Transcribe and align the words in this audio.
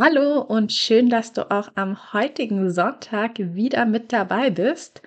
Hallo 0.00 0.40
und 0.42 0.72
schön, 0.72 1.10
dass 1.10 1.32
du 1.32 1.50
auch 1.50 1.72
am 1.74 2.12
heutigen 2.12 2.70
Sonntag 2.70 3.32
wieder 3.38 3.84
mit 3.84 4.12
dabei 4.12 4.48
bist. 4.48 5.02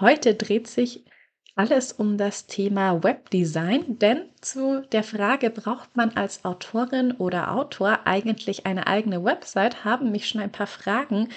Heute 0.00 0.34
dreht 0.34 0.66
sich 0.66 1.06
alles 1.54 1.92
um 1.92 2.18
das 2.18 2.46
Thema 2.46 3.02
Webdesign, 3.02 3.98
denn 3.98 4.28
zu 4.42 4.82
der 4.92 5.02
Frage, 5.02 5.48
braucht 5.48 5.96
man 5.96 6.10
als 6.10 6.44
Autorin 6.44 7.12
oder 7.12 7.54
Autor 7.54 8.00
eigentlich 8.04 8.66
eine 8.66 8.86
eigene 8.86 9.24
Website, 9.24 9.86
haben 9.86 10.12
mich 10.12 10.28
schon 10.28 10.42
ein 10.42 10.52
paar 10.52 10.66
Fragen 10.66 11.30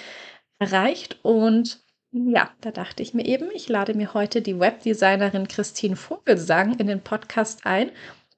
erreicht 0.58 1.18
und 1.22 1.80
ja, 2.10 2.50
da 2.60 2.72
dachte 2.72 3.02
ich 3.02 3.14
mir 3.14 3.24
eben, 3.24 3.50
ich 3.54 3.70
lade 3.70 3.94
mir 3.94 4.12
heute 4.12 4.42
die 4.42 4.60
Webdesignerin 4.60 5.48
Christine 5.48 5.96
Vogelsang 5.96 6.78
in 6.78 6.88
den 6.88 7.00
Podcast 7.00 7.64
ein 7.64 7.90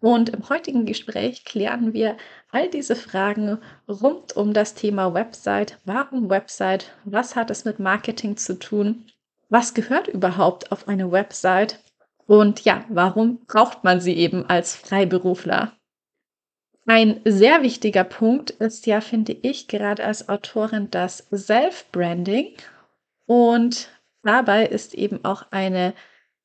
und 0.04 0.28
im 0.28 0.46
heutigen 0.50 0.84
Gespräch 0.84 1.46
klären 1.46 1.94
wir 1.94 2.18
all 2.50 2.68
diese 2.68 2.94
Fragen 2.94 3.58
rund 3.88 4.36
um 4.36 4.52
das 4.52 4.74
Thema 4.74 5.14
Website. 5.14 5.78
Warum 5.86 6.28
Website? 6.28 6.92
Was 7.06 7.36
hat 7.36 7.50
es 7.50 7.64
mit 7.64 7.78
Marketing 7.78 8.36
zu 8.36 8.58
tun? 8.58 9.06
Was 9.48 9.72
gehört 9.72 10.08
überhaupt 10.08 10.70
auf 10.72 10.88
eine 10.88 11.10
Website? 11.10 11.78
Und 12.26 12.66
ja, 12.66 12.84
warum 12.90 13.46
braucht 13.46 13.82
man 13.82 14.02
sie 14.02 14.12
eben 14.12 14.44
als 14.44 14.76
Freiberufler? 14.76 15.72
Ein 16.84 17.22
sehr 17.24 17.62
wichtiger 17.62 18.04
Punkt 18.04 18.50
ist 18.50 18.84
ja, 18.84 19.00
finde 19.00 19.32
ich, 19.32 19.68
gerade 19.68 20.04
als 20.04 20.28
Autorin 20.28 20.90
das 20.90 21.28
Self-Branding. 21.34 22.52
Und 23.24 23.88
dabei 24.22 24.66
ist 24.66 24.92
eben 24.92 25.24
auch 25.24 25.46
eine 25.50 25.94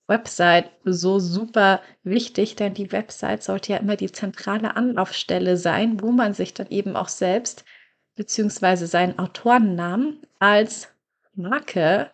Website 0.09 0.71
so 0.83 1.19
super 1.19 1.81
wichtig, 2.03 2.55
denn 2.55 2.73
die 2.73 2.91
Website 2.91 3.43
sollte 3.43 3.73
ja 3.73 3.77
immer 3.77 3.95
die 3.95 4.11
zentrale 4.11 4.75
Anlaufstelle 4.75 5.55
sein, 5.55 6.01
wo 6.01 6.11
man 6.11 6.33
sich 6.33 6.53
dann 6.53 6.67
eben 6.69 6.95
auch 6.95 7.07
selbst 7.07 7.63
beziehungsweise 8.15 8.87
seinen 8.87 9.17
Autorennamen 9.17 10.19
als 10.39 10.89
Marke 11.35 12.11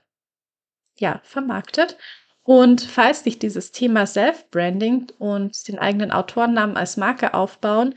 ja, 0.98 1.20
vermarktet. 1.24 1.98
Und 2.44 2.82
falls 2.82 3.24
dich 3.24 3.40
dieses 3.40 3.72
Thema 3.72 4.06
Self-Branding 4.06 5.08
und 5.18 5.68
den 5.68 5.80
eigenen 5.80 6.12
Autorennamen 6.12 6.78
als 6.78 6.96
Marke 6.96 7.34
aufbauen 7.34 7.96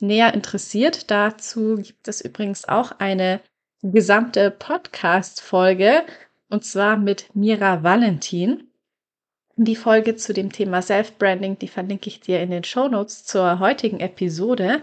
näher 0.00 0.34
interessiert, 0.34 1.10
dazu 1.10 1.76
gibt 1.76 2.06
es 2.08 2.20
übrigens 2.20 2.68
auch 2.68 2.92
eine 2.98 3.40
gesamte 3.82 4.50
Podcast-Folge 4.50 6.04
und 6.50 6.64
zwar 6.64 6.96
mit 6.98 7.34
Mira 7.34 7.82
Valentin. 7.82 8.70
Die 9.58 9.76
Folge 9.76 10.16
zu 10.16 10.34
dem 10.34 10.52
Thema 10.52 10.82
Self-Branding, 10.82 11.58
die 11.58 11.68
verlinke 11.68 12.08
ich 12.08 12.20
dir 12.20 12.40
in 12.40 12.50
den 12.50 12.62
Show 12.62 12.88
Notes 12.88 13.24
zur 13.24 13.58
heutigen 13.58 14.00
Episode. 14.00 14.82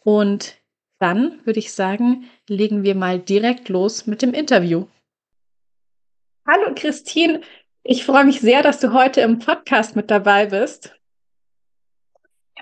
Und 0.00 0.58
dann 0.98 1.40
würde 1.46 1.58
ich 1.58 1.72
sagen, 1.72 2.28
legen 2.48 2.82
wir 2.82 2.94
mal 2.94 3.18
direkt 3.18 3.70
los 3.70 4.06
mit 4.06 4.20
dem 4.20 4.34
Interview. 4.34 4.86
Hallo 6.46 6.74
Christine, 6.74 7.40
ich 7.82 8.04
freue 8.04 8.26
mich 8.26 8.42
sehr, 8.42 8.62
dass 8.62 8.78
du 8.80 8.92
heute 8.92 9.22
im 9.22 9.38
Podcast 9.38 9.96
mit 9.96 10.10
dabei 10.10 10.44
bist. 10.44 10.94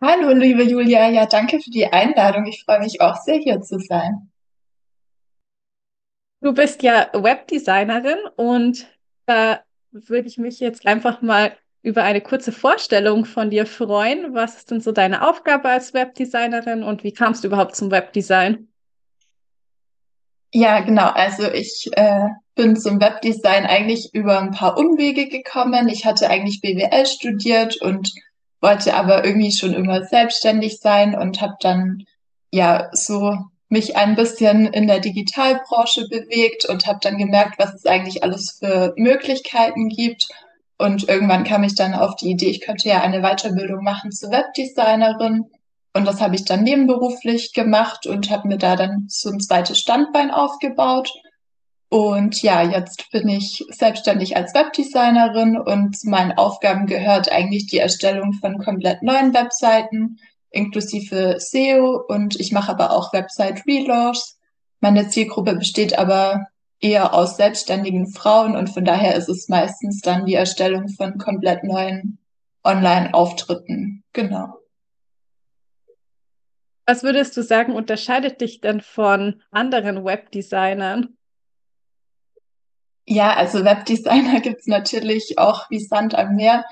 Hallo, 0.01 0.31
liebe 0.31 0.63
Julia. 0.63 1.09
Ja, 1.09 1.27
danke 1.27 1.59
für 1.59 1.71
die 1.71 1.87
Einladung. 1.87 2.47
Ich 2.47 2.63
freue 2.65 2.79
mich 2.79 3.01
auch 3.01 3.17
sehr, 3.17 3.39
hier 3.39 3.61
zu 3.63 3.81
sein. 3.81 4.31
Du 6.41 6.53
bist 6.53 6.85
ja 6.85 7.11
Webdesignerin 7.13 8.19
und 8.37 8.87
da 9.27 9.66
würde 10.09 10.29
ich 10.29 10.39
mich 10.39 10.61
jetzt 10.61 10.87
einfach 10.87 11.23
mal 11.23 11.57
über 11.83 12.03
eine 12.03 12.21
kurze 12.21 12.53
Vorstellung 12.53 13.25
von 13.25 13.51
dir 13.51 13.67
freuen. 13.67 14.35
Was 14.35 14.57
ist 14.57 14.71
denn 14.71 14.81
so 14.81 14.93
deine 14.93 15.27
Aufgabe 15.29 15.69
als 15.69 15.95
Webdesignerin 15.95 16.83
und 16.83 17.05
wie 17.05 17.13
kamst 17.13 17.45
du 17.45 17.49
überhaupt 17.49 17.77
zum 17.77 17.91
Webdesign? 17.91 18.69
Ja, 20.53 20.81
genau. 20.81 21.09
Also 21.11 21.51
ich 21.53 21.89
äh, 21.93 22.29
bin 22.55 22.77
zum 22.77 23.01
Webdesign 23.01 23.67
eigentlich 23.67 24.15
über 24.15 24.41
ein 24.41 24.53
paar 24.53 24.79
Umwege 24.79 25.29
gekommen. 25.29 25.89
Ich 25.89 26.07
hatte 26.07 26.29
eigentlich 26.31 26.61
BWL 26.61 27.07
studiert 27.07 27.81
und 27.81 28.11
wollte 28.61 28.95
aber 28.95 29.25
irgendwie 29.25 29.53
schon 29.53 29.75
immer 29.75 30.05
selbstständig 30.05 30.79
sein 30.81 31.15
und 31.15 31.41
habe 31.41 31.55
dann 31.61 32.05
ja 32.51 32.89
so 32.93 33.37
mich 33.69 33.97
ein 33.97 34.15
bisschen 34.15 34.67
in 34.67 34.87
der 34.87 35.01
Digitalbranche 35.01 36.09
bewegt 36.09 36.67
und 36.67 36.87
habe 36.87 37.01
dann 37.03 37.19
gemerkt, 37.19 37.59
was 37.59 37.75
es 37.75 37.87
eigentlich 37.87 38.23
alles 38.23 38.59
für 38.59 38.95
Möglichkeiten 38.97 39.89
gibt. 39.89 40.29
Und 40.79 41.09
irgendwann 41.09 41.45
kam 41.45 41.65
ich 41.65 41.75
dann 41.75 41.95
auf 41.95 42.17
die 42.17 42.31
Idee, 42.31 42.51
ich 42.51 42.61
könnte 42.61 42.89
ja 42.89 43.01
eine 43.01 43.23
Weiterbildung 43.23 43.83
machen 43.83 44.13
zur 44.13 44.31
Webdesignerin. 44.31 45.47
Und 45.95 46.05
das 46.05 46.21
habe 46.21 46.35
ich 46.35 46.45
dann 46.45 46.63
nebenberuflich 46.63 47.55
gemacht 47.55 48.07
und 48.07 48.31
habe 48.31 48.49
mir 48.49 48.59
da 48.59 48.77
dann 48.77 49.07
so 49.09 49.31
ein 49.31 49.41
zweites 49.41 49.79
Standbein 49.79 50.31
aufgebaut. 50.31 51.11
Und 51.89 52.43
ja, 52.43 52.63
jetzt 52.63 53.11
bin 53.11 53.29
ich 53.29 53.65
selbstständig 53.71 54.37
als 54.37 54.55
Webdesignerin 54.55 55.57
und 55.57 55.97
meinen 56.05 56.33
Aufgaben 56.33 56.87
gehört 56.87 57.33
eigentlich 57.33 57.67
die 57.69 57.79
Erstellung 57.79 58.35
von 58.35 58.59
komplett 58.59 59.03
neuen 59.03 59.33
Webseiten, 59.33 60.19
inklusive 60.57 61.37
SEO 61.39 62.05
und 62.09 62.41
ich 62.41 62.53
mache 62.53 62.71
aber 62.71 62.91
auch 62.91 63.13
Website 63.13 63.65
Relaunchs. 63.67 64.39
Meine 64.81 65.09
Zielgruppe 65.09 65.55
besteht 65.55 65.99
aber 65.99 66.47
eher 66.81 67.15
aus 67.15 67.37
selbstständigen 67.37 68.09
Frauen 68.09 68.57
und 68.57 68.69
von 68.69 68.85
daher 68.85 69.15
ist 69.15 69.29
es 69.29 69.49
meistens 69.49 70.01
dann 70.01 70.27
die 70.27 70.35
Erstellung 70.35 70.89
von 70.89 71.19
komplett 71.19 71.65
neuen 71.65 72.19
Online-Auftritten. 72.65 74.03
Genau. 74.13 74.59
Was 76.87 77.03
würdest 77.03 77.37
du 77.37 77.43
sagen, 77.43 77.73
unterscheidet 77.73 78.41
dich 78.41 78.61
denn 78.61 78.81
von 78.81 79.43
anderen 79.51 80.05
Webdesignern? 80.05 81.17
Ja, 83.07 83.35
also 83.35 83.65
Webdesigner 83.65 84.41
gibt's 84.43 84.67
natürlich 84.67 85.39
auch 85.39 85.71
wie 85.71 85.81
Sand 85.81 86.15
am 86.15 86.37
Meer. 86.37 86.65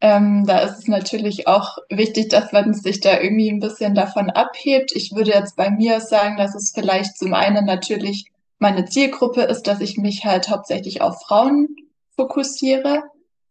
Ähm, 0.00 0.44
da 0.46 0.58
ist 0.58 0.78
es 0.78 0.88
natürlich 0.88 1.46
auch 1.48 1.78
wichtig, 1.88 2.28
dass 2.28 2.52
man 2.52 2.74
sich 2.74 3.00
da 3.00 3.18
irgendwie 3.18 3.50
ein 3.50 3.60
bisschen 3.60 3.94
davon 3.94 4.28
abhebt. 4.28 4.92
Ich 4.94 5.12
würde 5.14 5.30
jetzt 5.30 5.56
bei 5.56 5.70
mir 5.70 6.00
sagen, 6.00 6.36
dass 6.36 6.54
es 6.54 6.72
vielleicht 6.74 7.16
zum 7.16 7.32
einen 7.32 7.64
natürlich 7.64 8.26
meine 8.58 8.84
Zielgruppe 8.84 9.42
ist, 9.42 9.62
dass 9.66 9.80
ich 9.80 9.96
mich 9.96 10.24
halt 10.24 10.48
hauptsächlich 10.48 11.00
auf 11.00 11.22
Frauen 11.22 11.68
fokussiere, 12.14 13.04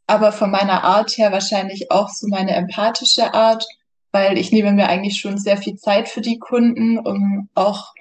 aber 0.08 0.32
von 0.32 0.52
meiner 0.52 0.84
Art 0.84 1.18
her 1.18 1.32
wahrscheinlich 1.32 1.92
auch 1.92 2.10
so 2.10 2.28
meine 2.28 2.56
empathische 2.56 3.34
Art, 3.34 3.66
weil 4.12 4.38
ich 4.38 4.52
nehme 4.52 4.72
mir 4.72 4.88
eigentlich 4.88 5.20
schon 5.20 5.38
sehr 5.38 5.58
viel 5.58 5.76
Zeit 5.78 6.10
für 6.10 6.22
die 6.22 6.40
Kunden, 6.40 7.00
um 7.00 7.50
auch 7.56 7.95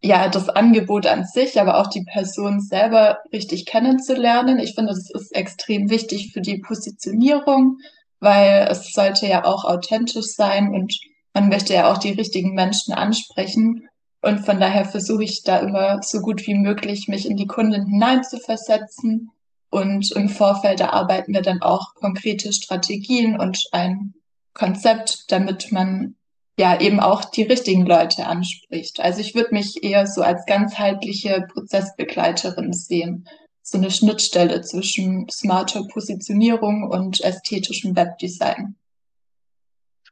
ja, 0.00 0.28
das 0.28 0.48
Angebot 0.48 1.06
an 1.06 1.24
sich, 1.24 1.60
aber 1.60 1.78
auch 1.78 1.88
die 1.88 2.04
Person 2.04 2.60
selber 2.60 3.18
richtig 3.32 3.66
kennenzulernen. 3.66 4.58
Ich 4.58 4.74
finde, 4.74 4.92
das 4.92 5.10
ist 5.10 5.34
extrem 5.34 5.90
wichtig 5.90 6.32
für 6.32 6.40
die 6.40 6.58
Positionierung, 6.58 7.78
weil 8.20 8.68
es 8.70 8.92
sollte 8.92 9.26
ja 9.26 9.44
auch 9.44 9.64
authentisch 9.64 10.26
sein 10.26 10.72
und 10.72 10.98
man 11.34 11.48
möchte 11.48 11.74
ja 11.74 11.92
auch 11.92 11.98
die 11.98 12.12
richtigen 12.12 12.54
Menschen 12.54 12.94
ansprechen. 12.94 13.88
Und 14.20 14.44
von 14.44 14.58
daher 14.58 14.84
versuche 14.84 15.24
ich 15.24 15.42
da 15.42 15.58
immer 15.58 16.02
so 16.02 16.20
gut 16.20 16.46
wie 16.46 16.54
möglich, 16.54 17.06
mich 17.08 17.28
in 17.28 17.36
die 17.36 17.46
Kunden 17.46 17.86
hineinzuversetzen. 17.86 19.30
Und 19.70 20.10
im 20.12 20.28
Vorfeld 20.28 20.80
erarbeiten 20.80 21.34
wir 21.34 21.42
dann 21.42 21.62
auch 21.62 21.94
konkrete 21.94 22.52
Strategien 22.52 23.38
und 23.38 23.62
ein 23.72 24.14
Konzept, 24.54 25.30
damit 25.30 25.70
man 25.70 26.16
ja 26.58 26.80
eben 26.80 26.98
auch 27.00 27.24
die 27.24 27.44
richtigen 27.44 27.86
Leute 27.86 28.26
anspricht. 28.26 29.00
Also 29.00 29.20
ich 29.20 29.34
würde 29.34 29.54
mich 29.54 29.82
eher 29.82 30.06
so 30.06 30.22
als 30.22 30.44
ganzheitliche 30.44 31.46
Prozessbegleiterin 31.52 32.72
sehen. 32.72 33.28
So 33.62 33.78
eine 33.78 33.90
Schnittstelle 33.90 34.60
zwischen 34.62 35.28
smarter 35.30 35.86
Positionierung 35.86 36.90
und 36.90 37.20
ästhetischem 37.20 37.94
Webdesign. 37.94 38.74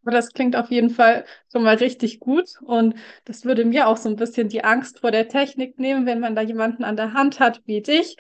Das 0.05 0.33
klingt 0.33 0.55
auf 0.55 0.71
jeden 0.71 0.91
Fall 0.91 1.25
schon 1.51 1.65
mal 1.65 1.75
richtig 1.77 2.21
gut 2.21 2.51
und 2.63 2.95
das 3.25 3.45
würde 3.45 3.65
mir 3.65 3.89
auch 3.89 3.97
so 3.97 4.09
ein 4.09 4.15
bisschen 4.15 4.49
die 4.49 4.63
Angst 4.63 5.01
vor 5.01 5.11
der 5.11 5.27
Technik 5.27 5.81
nehmen, 5.81 6.07
wenn 6.07 6.21
man 6.21 6.37
da 6.37 6.43
jemanden 6.43 6.85
an 6.85 6.97
der 6.97 7.13
Hand 7.13 7.41
hat 7.41 7.61
wie 7.67 7.81
dich, 7.81 8.17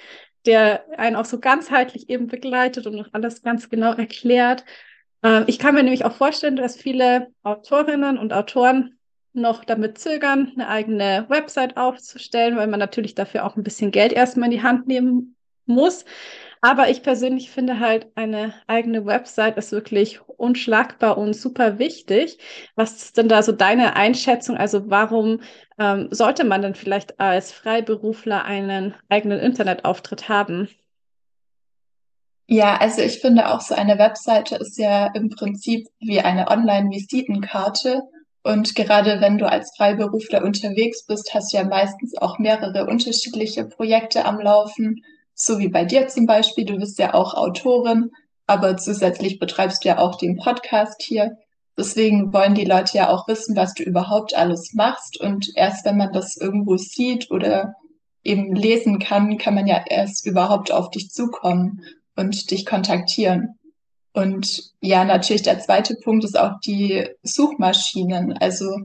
der 0.46 0.84
einen 0.98 1.14
auch 1.14 1.26
so 1.26 1.38
ganzheitlich 1.38 2.10
eben 2.10 2.26
begleitet 2.26 2.88
und 2.88 3.08
alles 3.12 3.42
ganz 3.42 3.68
genau 3.68 3.92
erklärt. 3.92 4.64
Äh, 5.26 5.44
ich 5.46 5.58
kann 5.58 5.74
mir 5.74 5.82
nämlich 5.82 6.04
auch 6.04 6.14
vorstellen, 6.14 6.56
dass 6.56 6.76
viele 6.76 7.28
Autorinnen 7.42 8.18
und 8.18 8.32
Autoren 8.32 8.98
noch 9.32 9.64
damit 9.64 9.98
zögern, 9.98 10.52
eine 10.54 10.68
eigene 10.68 11.26
Website 11.28 11.76
aufzustellen, 11.76 12.56
weil 12.56 12.68
man 12.68 12.80
natürlich 12.80 13.14
dafür 13.14 13.44
auch 13.44 13.56
ein 13.56 13.62
bisschen 13.64 13.90
Geld 13.90 14.12
erstmal 14.12 14.46
in 14.46 14.58
die 14.58 14.62
Hand 14.62 14.86
nehmen 14.86 15.36
muss. 15.66 16.04
Aber 16.62 16.88
ich 16.88 17.02
persönlich 17.02 17.50
finde 17.50 17.80
halt, 17.80 18.08
eine 18.14 18.54
eigene 18.66 19.04
Website 19.04 19.58
ist 19.58 19.72
wirklich 19.72 20.20
unschlagbar 20.26 21.18
und 21.18 21.34
super 21.34 21.78
wichtig. 21.78 22.38
Was 22.76 22.96
ist 22.96 23.18
denn 23.18 23.28
da 23.28 23.42
so 23.42 23.52
deine 23.52 23.94
Einschätzung? 23.96 24.56
Also 24.56 24.88
warum 24.90 25.42
ähm, 25.78 26.08
sollte 26.10 26.44
man 26.44 26.62
denn 26.62 26.74
vielleicht 26.74 27.20
als 27.20 27.52
Freiberufler 27.52 28.44
einen 28.44 28.94
eigenen 29.10 29.38
Internetauftritt 29.40 30.28
haben? 30.30 30.68
Ja, 32.48 32.76
also 32.76 33.02
ich 33.02 33.18
finde 33.18 33.52
auch 33.52 33.60
so 33.60 33.74
eine 33.74 33.98
Webseite 33.98 34.56
ist 34.56 34.78
ja 34.78 35.06
im 35.14 35.30
Prinzip 35.30 35.88
wie 35.98 36.20
eine 36.20 36.48
Online-Visitenkarte. 36.48 38.02
Und 38.44 38.76
gerade 38.76 39.20
wenn 39.20 39.38
du 39.38 39.50
als 39.50 39.72
Freiberufler 39.76 40.44
unterwegs 40.44 41.04
bist, 41.06 41.34
hast 41.34 41.52
du 41.52 41.56
ja 41.56 41.64
meistens 41.64 42.16
auch 42.16 42.38
mehrere 42.38 42.86
unterschiedliche 42.86 43.64
Projekte 43.64 44.24
am 44.24 44.38
Laufen. 44.38 45.02
So 45.34 45.58
wie 45.58 45.68
bei 45.68 45.84
dir 45.84 46.06
zum 46.06 46.26
Beispiel. 46.26 46.64
Du 46.64 46.76
bist 46.76 47.00
ja 47.00 47.14
auch 47.14 47.34
Autorin, 47.34 48.12
aber 48.46 48.76
zusätzlich 48.76 49.40
betreibst 49.40 49.84
du 49.84 49.88
ja 49.88 49.98
auch 49.98 50.16
den 50.16 50.36
Podcast 50.36 51.02
hier. 51.02 51.36
Deswegen 51.76 52.32
wollen 52.32 52.54
die 52.54 52.64
Leute 52.64 52.96
ja 52.96 53.10
auch 53.10 53.26
wissen, 53.26 53.56
was 53.56 53.74
du 53.74 53.82
überhaupt 53.82 54.36
alles 54.36 54.72
machst. 54.72 55.20
Und 55.20 55.50
erst 55.56 55.84
wenn 55.84 55.96
man 55.96 56.12
das 56.12 56.36
irgendwo 56.36 56.76
sieht 56.76 57.28
oder 57.32 57.74
eben 58.22 58.54
lesen 58.54 59.00
kann, 59.00 59.36
kann 59.36 59.56
man 59.56 59.66
ja 59.66 59.84
erst 59.88 60.24
überhaupt 60.24 60.70
auf 60.70 60.90
dich 60.90 61.10
zukommen 61.10 61.82
und 62.16 62.50
dich 62.50 62.66
kontaktieren. 62.66 63.58
Und 64.12 64.72
ja, 64.80 65.04
natürlich 65.04 65.42
der 65.42 65.60
zweite 65.60 65.94
Punkt 65.96 66.24
ist 66.24 66.38
auch 66.38 66.58
die 66.64 67.06
Suchmaschinen. 67.22 68.32
Also 68.32 68.78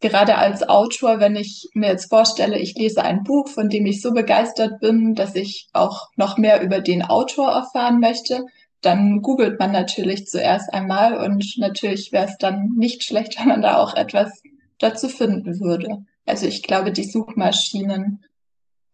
gerade 0.00 0.36
als 0.36 0.68
Autor, 0.68 1.20
wenn 1.20 1.36
ich 1.36 1.68
mir 1.74 1.88
jetzt 1.88 2.08
vorstelle, 2.08 2.58
ich 2.58 2.74
lese 2.76 3.02
ein 3.02 3.24
Buch, 3.24 3.48
von 3.48 3.68
dem 3.68 3.86
ich 3.86 4.00
so 4.00 4.12
begeistert 4.12 4.80
bin, 4.80 5.14
dass 5.14 5.34
ich 5.34 5.68
auch 5.72 6.08
noch 6.16 6.38
mehr 6.38 6.62
über 6.62 6.80
den 6.80 7.02
Autor 7.02 7.50
erfahren 7.50 8.00
möchte, 8.00 8.46
dann 8.80 9.20
googelt 9.20 9.58
man 9.58 9.72
natürlich 9.72 10.26
zuerst 10.26 10.72
einmal 10.72 11.18
und 11.18 11.44
natürlich 11.58 12.12
wäre 12.12 12.26
es 12.26 12.38
dann 12.38 12.70
nicht 12.76 13.04
schlecht, 13.04 13.38
wenn 13.40 13.48
man 13.48 13.62
da 13.62 13.76
auch 13.76 13.94
etwas 13.94 14.42
dazu 14.78 15.08
finden 15.08 15.60
würde. 15.60 16.04
Also 16.26 16.46
ich 16.46 16.62
glaube, 16.62 16.92
die 16.92 17.04
Suchmaschinen, 17.04 18.24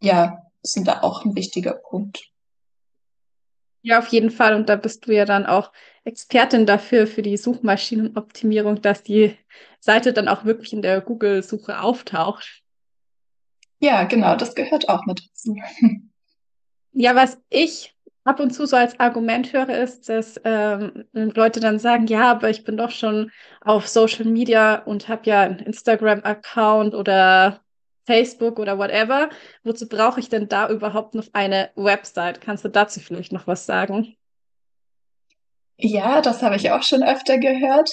ja, 0.00 0.42
sind 0.62 0.88
da 0.88 1.02
auch 1.02 1.24
ein 1.24 1.36
wichtiger 1.36 1.74
Punkt. 1.74 2.30
Ja, 3.86 4.00
auf 4.00 4.08
jeden 4.08 4.32
Fall. 4.32 4.56
Und 4.56 4.68
da 4.68 4.74
bist 4.74 5.06
du 5.06 5.12
ja 5.12 5.24
dann 5.24 5.46
auch 5.46 5.70
Expertin 6.02 6.66
dafür, 6.66 7.06
für 7.06 7.22
die 7.22 7.36
Suchmaschinenoptimierung, 7.36 8.82
dass 8.82 9.04
die 9.04 9.36
Seite 9.78 10.12
dann 10.12 10.26
auch 10.26 10.44
wirklich 10.44 10.72
in 10.72 10.82
der 10.82 11.00
Google-Suche 11.00 11.80
auftaucht. 11.80 12.64
Ja, 13.78 14.02
genau, 14.02 14.34
das 14.34 14.56
gehört 14.56 14.88
auch 14.88 15.06
mit 15.06 15.24
dazu. 15.24 15.56
Ja, 16.98 17.14
was 17.14 17.38
ich 17.50 17.94
ab 18.24 18.40
und 18.40 18.54
zu 18.54 18.66
so 18.66 18.74
als 18.74 18.98
Argument 18.98 19.52
höre, 19.52 19.68
ist, 19.68 20.08
dass 20.08 20.40
ähm, 20.44 21.04
Leute 21.12 21.60
dann 21.60 21.78
sagen, 21.78 22.06
ja, 22.06 22.30
aber 22.30 22.48
ich 22.48 22.64
bin 22.64 22.78
doch 22.78 22.90
schon 22.90 23.30
auf 23.60 23.86
Social 23.86 24.24
Media 24.24 24.76
und 24.76 25.06
habe 25.06 25.28
ja 25.28 25.42
einen 25.42 25.58
Instagram-Account 25.58 26.94
oder 26.94 27.60
Facebook 28.06 28.58
oder 28.58 28.78
whatever. 28.78 29.28
Wozu 29.64 29.88
brauche 29.88 30.20
ich 30.20 30.28
denn 30.28 30.48
da 30.48 30.70
überhaupt 30.70 31.14
noch 31.14 31.26
eine 31.32 31.70
Website? 31.74 32.40
Kannst 32.40 32.64
du 32.64 32.68
dazu 32.68 33.00
vielleicht 33.00 33.32
noch 33.32 33.46
was 33.46 33.66
sagen? 33.66 34.16
Ja, 35.76 36.22
das 36.22 36.42
habe 36.42 36.56
ich 36.56 36.70
auch 36.70 36.82
schon 36.82 37.02
öfter 37.02 37.38
gehört. 37.38 37.90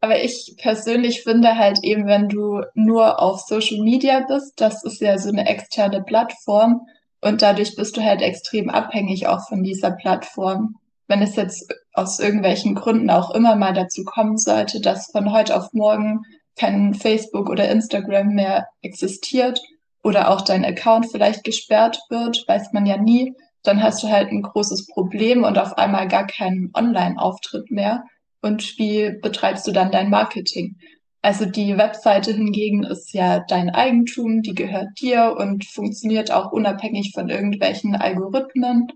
Aber 0.00 0.22
ich 0.22 0.54
persönlich 0.58 1.22
finde 1.22 1.56
halt 1.56 1.80
eben, 1.82 2.06
wenn 2.06 2.28
du 2.28 2.62
nur 2.74 3.20
auf 3.20 3.40
Social 3.40 3.78
Media 3.78 4.24
bist, 4.26 4.60
das 4.60 4.84
ist 4.84 5.00
ja 5.00 5.18
so 5.18 5.28
eine 5.28 5.46
externe 5.48 6.02
Plattform 6.02 6.86
und 7.20 7.42
dadurch 7.42 7.74
bist 7.74 7.96
du 7.96 8.02
halt 8.02 8.22
extrem 8.22 8.70
abhängig 8.70 9.26
auch 9.26 9.48
von 9.48 9.62
dieser 9.62 9.90
Plattform. 9.90 10.76
Wenn 11.08 11.22
es 11.22 11.36
jetzt 11.36 11.72
aus 11.94 12.20
irgendwelchen 12.20 12.74
Gründen 12.74 13.10
auch 13.10 13.34
immer 13.34 13.56
mal 13.56 13.72
dazu 13.72 14.04
kommen 14.04 14.36
sollte, 14.36 14.80
dass 14.80 15.10
von 15.10 15.32
heute 15.32 15.56
auf 15.56 15.72
morgen 15.72 16.22
kein 16.58 16.94
Facebook 16.94 17.48
oder 17.48 17.68
Instagram 17.68 18.28
mehr 18.28 18.68
existiert 18.82 19.60
oder 20.02 20.30
auch 20.30 20.42
dein 20.42 20.64
Account 20.64 21.10
vielleicht 21.10 21.44
gesperrt 21.44 21.98
wird, 22.08 22.44
weiß 22.46 22.72
man 22.72 22.86
ja 22.86 22.96
nie, 22.96 23.34
dann 23.62 23.82
hast 23.82 24.02
du 24.02 24.08
halt 24.08 24.30
ein 24.30 24.42
großes 24.42 24.86
Problem 24.86 25.44
und 25.44 25.58
auf 25.58 25.76
einmal 25.76 26.08
gar 26.08 26.26
keinen 26.26 26.70
Online-Auftritt 26.74 27.70
mehr. 27.70 28.04
Und 28.40 28.78
wie 28.78 29.18
betreibst 29.20 29.66
du 29.66 29.72
dann 29.72 29.90
dein 29.90 30.10
Marketing? 30.10 30.76
Also 31.20 31.44
die 31.44 31.76
Webseite 31.76 32.32
hingegen 32.32 32.84
ist 32.84 33.12
ja 33.12 33.40
dein 33.40 33.70
Eigentum, 33.70 34.42
die 34.42 34.54
gehört 34.54 35.00
dir 35.00 35.34
und 35.36 35.64
funktioniert 35.64 36.30
auch 36.30 36.52
unabhängig 36.52 37.10
von 37.12 37.28
irgendwelchen 37.28 37.96
Algorithmen. 37.96 38.86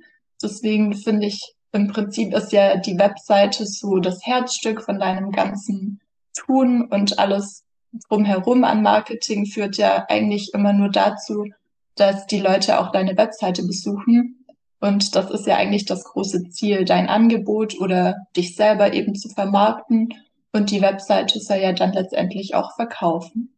Deswegen 0.40 0.94
finde 0.94 1.26
ich, 1.26 1.54
im 1.72 1.88
Prinzip 1.88 2.32
ist 2.32 2.52
ja 2.52 2.76
die 2.76 2.98
Webseite 2.98 3.66
so 3.66 3.98
das 3.98 4.24
Herzstück 4.24 4.82
von 4.82 5.00
deinem 5.00 5.32
ganzen 5.32 6.00
tun 6.32 6.86
und 6.90 7.18
alles 7.18 7.64
drumherum 8.08 8.64
an 8.64 8.82
Marketing 8.82 9.46
führt 9.46 9.76
ja 9.76 10.06
eigentlich 10.08 10.54
immer 10.54 10.72
nur 10.72 10.88
dazu, 10.88 11.46
dass 11.94 12.26
die 12.26 12.40
Leute 12.40 12.80
auch 12.80 12.90
deine 12.90 13.16
Webseite 13.16 13.62
besuchen. 13.64 14.44
Und 14.80 15.14
das 15.14 15.30
ist 15.30 15.46
ja 15.46 15.56
eigentlich 15.56 15.84
das 15.84 16.04
große 16.04 16.48
Ziel, 16.50 16.84
dein 16.84 17.08
Angebot 17.08 17.78
oder 17.78 18.26
dich 18.36 18.56
selber 18.56 18.92
eben 18.92 19.14
zu 19.14 19.28
vermarkten. 19.28 20.14
Und 20.52 20.70
die 20.70 20.82
Webseite 20.82 21.38
soll 21.38 21.58
ja 21.58 21.72
dann 21.72 21.92
letztendlich 21.92 22.54
auch 22.54 22.74
verkaufen. 22.74 23.54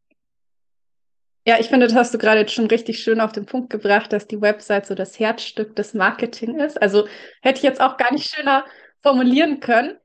Ja, 1.46 1.58
ich 1.60 1.68
finde, 1.68 1.86
das 1.86 1.94
hast 1.94 2.14
du 2.14 2.18
gerade 2.18 2.40
jetzt 2.40 2.54
schon 2.54 2.66
richtig 2.66 3.00
schön 3.00 3.20
auf 3.20 3.32
den 3.32 3.44
Punkt 3.44 3.68
gebracht, 3.68 4.12
dass 4.12 4.26
die 4.26 4.40
Website 4.40 4.86
so 4.86 4.94
das 4.94 5.18
Herzstück 5.18 5.76
des 5.76 5.92
Marketing 5.92 6.58
ist. 6.58 6.80
Also 6.80 7.06
hätte 7.42 7.58
ich 7.58 7.62
jetzt 7.62 7.82
auch 7.82 7.98
gar 7.98 8.12
nicht 8.12 8.34
schöner 8.34 8.64
formulieren 9.02 9.60
können. 9.60 9.98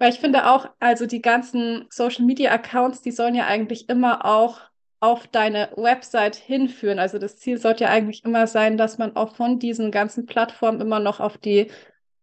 Weil 0.00 0.14
ich 0.14 0.18
finde 0.18 0.50
auch, 0.50 0.66
also 0.80 1.04
die 1.04 1.20
ganzen 1.20 1.84
Social 1.90 2.24
Media 2.24 2.50
Accounts, 2.52 3.02
die 3.02 3.10
sollen 3.10 3.34
ja 3.34 3.46
eigentlich 3.46 3.90
immer 3.90 4.24
auch 4.24 4.62
auf 4.98 5.26
deine 5.26 5.68
Website 5.76 6.36
hinführen. 6.36 6.98
Also 6.98 7.18
das 7.18 7.36
Ziel 7.36 7.58
sollte 7.58 7.84
ja 7.84 7.90
eigentlich 7.90 8.24
immer 8.24 8.46
sein, 8.46 8.78
dass 8.78 8.96
man 8.96 9.14
auch 9.14 9.36
von 9.36 9.58
diesen 9.58 9.90
ganzen 9.90 10.24
Plattformen 10.24 10.80
immer 10.80 11.00
noch 11.00 11.20
auf 11.20 11.36
die 11.36 11.70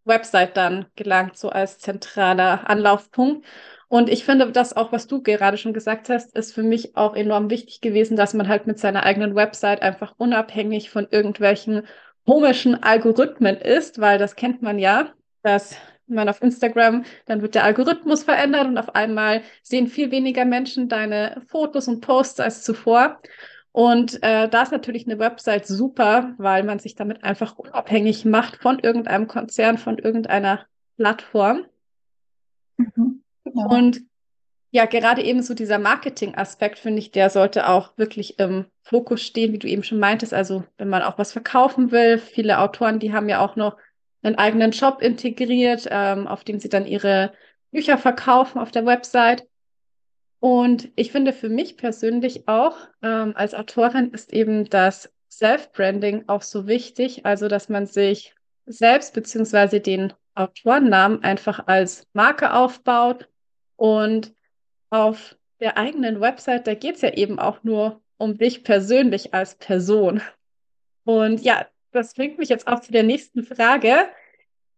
Website 0.06 0.58
dann 0.58 0.88
gelangt, 0.96 1.38
so 1.38 1.50
als 1.50 1.78
zentraler 1.78 2.68
Anlaufpunkt. 2.68 3.46
Und 3.90 4.10
ich 4.10 4.26
finde, 4.26 4.52
das 4.52 4.76
auch, 4.76 4.92
was 4.92 5.06
du 5.06 5.22
gerade 5.22 5.58
schon 5.58 5.74
gesagt 5.74 6.10
hast, 6.10 6.36
ist 6.36 6.56
für 6.56 6.64
mich 6.64 6.98
auch 6.98 7.16
enorm 7.16 7.52
wichtig 7.52 7.80
gewesen, 7.82 8.18
dass 8.18 8.34
man 8.34 8.48
halt 8.48 8.66
mit 8.66 8.80
seiner 8.80 9.04
eigenen 9.04 9.36
Website 9.36 9.84
einfach 9.84 10.16
unabhängig 10.18 10.90
von 10.90 11.08
irgendwelchen 11.12 11.84
komischen 12.26 12.82
Algorithmen 12.82 13.56
ist, 13.56 14.02
weil 14.02 14.18
das 14.18 14.36
kennt 14.36 14.64
man 14.64 14.80
ja, 14.80 15.14
dass 15.44 15.76
man 16.08 16.30
auf 16.30 16.42
Instagram, 16.42 17.04
dann 17.26 17.42
wird 17.42 17.56
der 17.56 17.64
Algorithmus 17.64 18.24
verändert 18.24 18.68
und 18.68 18.78
auf 18.78 18.96
einmal 18.96 19.42
sehen 19.62 19.88
viel 19.88 20.12
weniger 20.12 20.46
Menschen 20.46 20.90
deine 20.90 21.42
Fotos 21.48 21.88
und 21.88 22.02
Posts 22.02 22.40
als 22.40 22.64
zuvor. 22.64 23.20
Und 23.72 24.24
äh, 24.24 24.50
da 24.50 24.64
ist 24.64 24.72
natürlich 24.72 25.06
eine 25.06 25.20
Website 25.20 25.68
super, 25.68 26.34
weil 26.38 26.64
man 26.64 26.80
sich 26.80 26.96
damit 26.96 27.24
einfach 27.24 27.58
unabhängig 27.58 28.26
macht 28.26 28.58
von 28.58 28.80
irgendeinem 28.80 29.28
Konzern, 29.28 29.78
von 29.78 30.00
irgendeiner 30.00 30.66
Plattform. 30.98 31.66
Mhm, 32.78 33.22
genau. 33.44 33.70
Und 33.70 34.02
ja, 34.72 34.86
gerade 34.86 35.24
eben 35.24 35.42
so 35.42 35.54
dieser 35.54 35.80
Marketing-Aspekt, 35.80 36.80
finde 36.80 37.00
ich, 37.00 37.12
der 37.12 37.30
sollte 37.30 37.70
auch 37.70 37.98
wirklich 37.98 38.40
im 38.40 38.66
Fokus 38.82 39.22
stehen, 39.22 39.54
wie 39.54 39.60
du 39.60 39.68
eben 39.68 39.84
schon 39.84 40.00
meintest. 40.00 40.34
Also, 40.34 40.64
wenn 40.78 40.90
man 40.90 41.04
auch 41.04 41.18
was 41.18 41.32
verkaufen 41.32 41.92
will, 41.92 42.18
viele 42.18 42.60
Autoren, 42.60 43.00
die 43.00 43.14
haben 43.14 43.30
ja 43.30 43.40
auch 43.40 43.56
noch 43.56 43.78
einen 44.28 44.38
eigenen 44.38 44.74
Shop 44.74 45.02
integriert, 45.02 45.88
ähm, 45.90 46.28
auf 46.28 46.44
dem 46.44 46.60
sie 46.60 46.70
dann 46.70 46.86
ihre 46.86 47.34
Bücher 47.72 47.98
verkaufen 47.98 48.60
auf 48.60 48.72
der 48.72 48.86
Website. 48.86 49.48
Und 50.40 50.90
ich 50.96 51.12
finde 51.12 51.34
für 51.34 51.50
mich 51.50 51.78
persönlich 51.78 52.48
auch 52.48 52.78
ähm, 53.02 53.34
als 53.36 53.54
Autorin 53.54 54.12
ist 54.12 54.34
eben 54.34 54.70
das 54.70 55.12
Self-Branding 55.32 56.26
auch 56.28 56.42
so 56.42 56.68
wichtig, 56.68 57.26
also 57.26 57.48
dass 57.48 57.70
man 57.70 57.86
sich 57.86 58.36
selbst 58.66 59.14
beziehungsweise 59.14 59.80
den 59.80 60.14
Autorennamen 60.36 61.24
einfach 61.24 61.68
als 61.68 62.06
Marke 62.14 62.54
aufbaut 62.54 63.28
und 63.76 64.34
auf 64.90 65.36
der 65.60 65.78
eigenen 65.78 66.22
Website, 66.22 66.68
da 66.68 66.76
geht 66.76 66.96
es 66.96 67.02
ja 67.02 67.14
eben 67.14 67.40
auch 67.40 67.64
nur 67.64 68.02
um 68.18 68.38
dich 68.38 68.64
persönlich 68.64 69.34
als 69.34 69.56
Person. 69.56 70.22
Und 71.04 71.42
ja, 71.42 71.66
das 71.92 72.14
bringt 72.14 72.38
mich 72.38 72.50
jetzt 72.50 72.68
auch 72.68 72.80
zu 72.80 72.92
der 72.92 73.04
nächsten 73.04 73.44
Frage. 73.44 74.08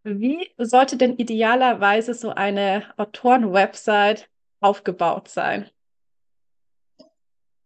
Wie 0.04 0.50
sollte 0.58 0.98
denn 0.98 1.18
idealerweise 1.18 2.14
so 2.14 2.30
eine 2.30 2.84
Autoren-Website 2.98 4.30
aufgebaut 4.62 5.28
sein? 5.28 5.70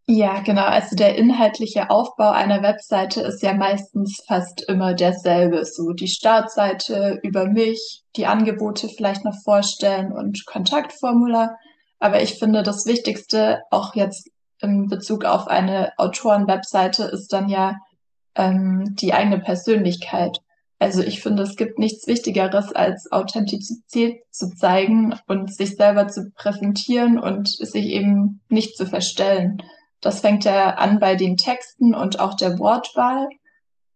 Ja, 0.05 0.41
genau. 0.41 0.65
Also 0.65 0.97
der 0.97 1.15
inhaltliche 1.15 1.89
Aufbau 1.89 2.31
einer 2.31 2.61
Webseite 2.61 3.21
ist 3.21 3.41
ja 3.41 3.53
meistens 3.53 4.21
fast 4.27 4.61
immer 4.67 4.93
derselbe. 4.93 5.63
So 5.63 5.93
die 5.93 6.09
Startseite 6.09 7.19
über 7.23 7.45
mich, 7.45 8.03
die 8.17 8.25
Angebote 8.25 8.89
vielleicht 8.89 9.23
noch 9.23 9.41
vorstellen 9.43 10.11
und 10.11 10.45
Kontaktformular. 10.45 11.57
Aber 11.99 12.21
ich 12.21 12.37
finde, 12.37 12.63
das 12.63 12.85
Wichtigste 12.85 13.61
auch 13.71 13.95
jetzt 13.95 14.29
in 14.59 14.89
Bezug 14.89 15.23
auf 15.23 15.47
eine 15.47 15.93
Autoren-Webseite 15.97 17.03
ist 17.05 17.31
dann 17.31 17.47
ja 17.47 17.77
ähm, 18.35 18.95
die 18.95 19.13
eigene 19.13 19.39
Persönlichkeit. 19.39 20.39
Also 20.79 21.01
ich 21.01 21.21
finde, 21.21 21.43
es 21.43 21.55
gibt 21.55 21.79
nichts 21.79 22.07
Wichtigeres, 22.07 22.73
als 22.73 23.11
Authentizität 23.11 24.21
zu 24.31 24.53
zeigen 24.53 25.15
und 25.27 25.53
sich 25.53 25.75
selber 25.77 26.09
zu 26.09 26.31
präsentieren 26.35 27.17
und 27.19 27.47
sich 27.47 27.85
eben 27.85 28.41
nicht 28.49 28.75
zu 28.75 28.85
verstellen. 28.85 29.61
Das 30.01 30.19
fängt 30.19 30.43
ja 30.43 30.71
an 30.71 30.99
bei 30.99 31.15
den 31.15 31.37
Texten 31.37 31.95
und 31.95 32.19
auch 32.19 32.33
der 32.33 32.59
Wortwahl, 32.59 33.29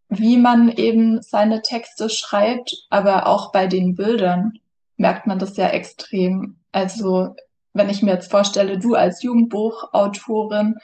wie 0.08 0.38
man 0.38 0.70
eben 0.70 1.22
seine 1.22 1.62
Texte 1.62 2.10
schreibt, 2.10 2.74
aber 2.90 3.28
auch 3.28 3.52
bei 3.52 3.68
den 3.68 3.96
Bildern 3.96 4.54
merkt 4.96 5.28
man 5.28 5.40
das 5.40 5.58
ja 5.58 5.68
extrem. 5.68 6.58
Also 6.72 7.36
wenn 7.74 7.90
ich 7.90 8.02
mir 8.02 8.14
jetzt 8.14 8.32
vorstelle, 8.32 8.80
du 8.80 8.96
als 8.96 9.22
Jugendbuchautorin 9.22 10.76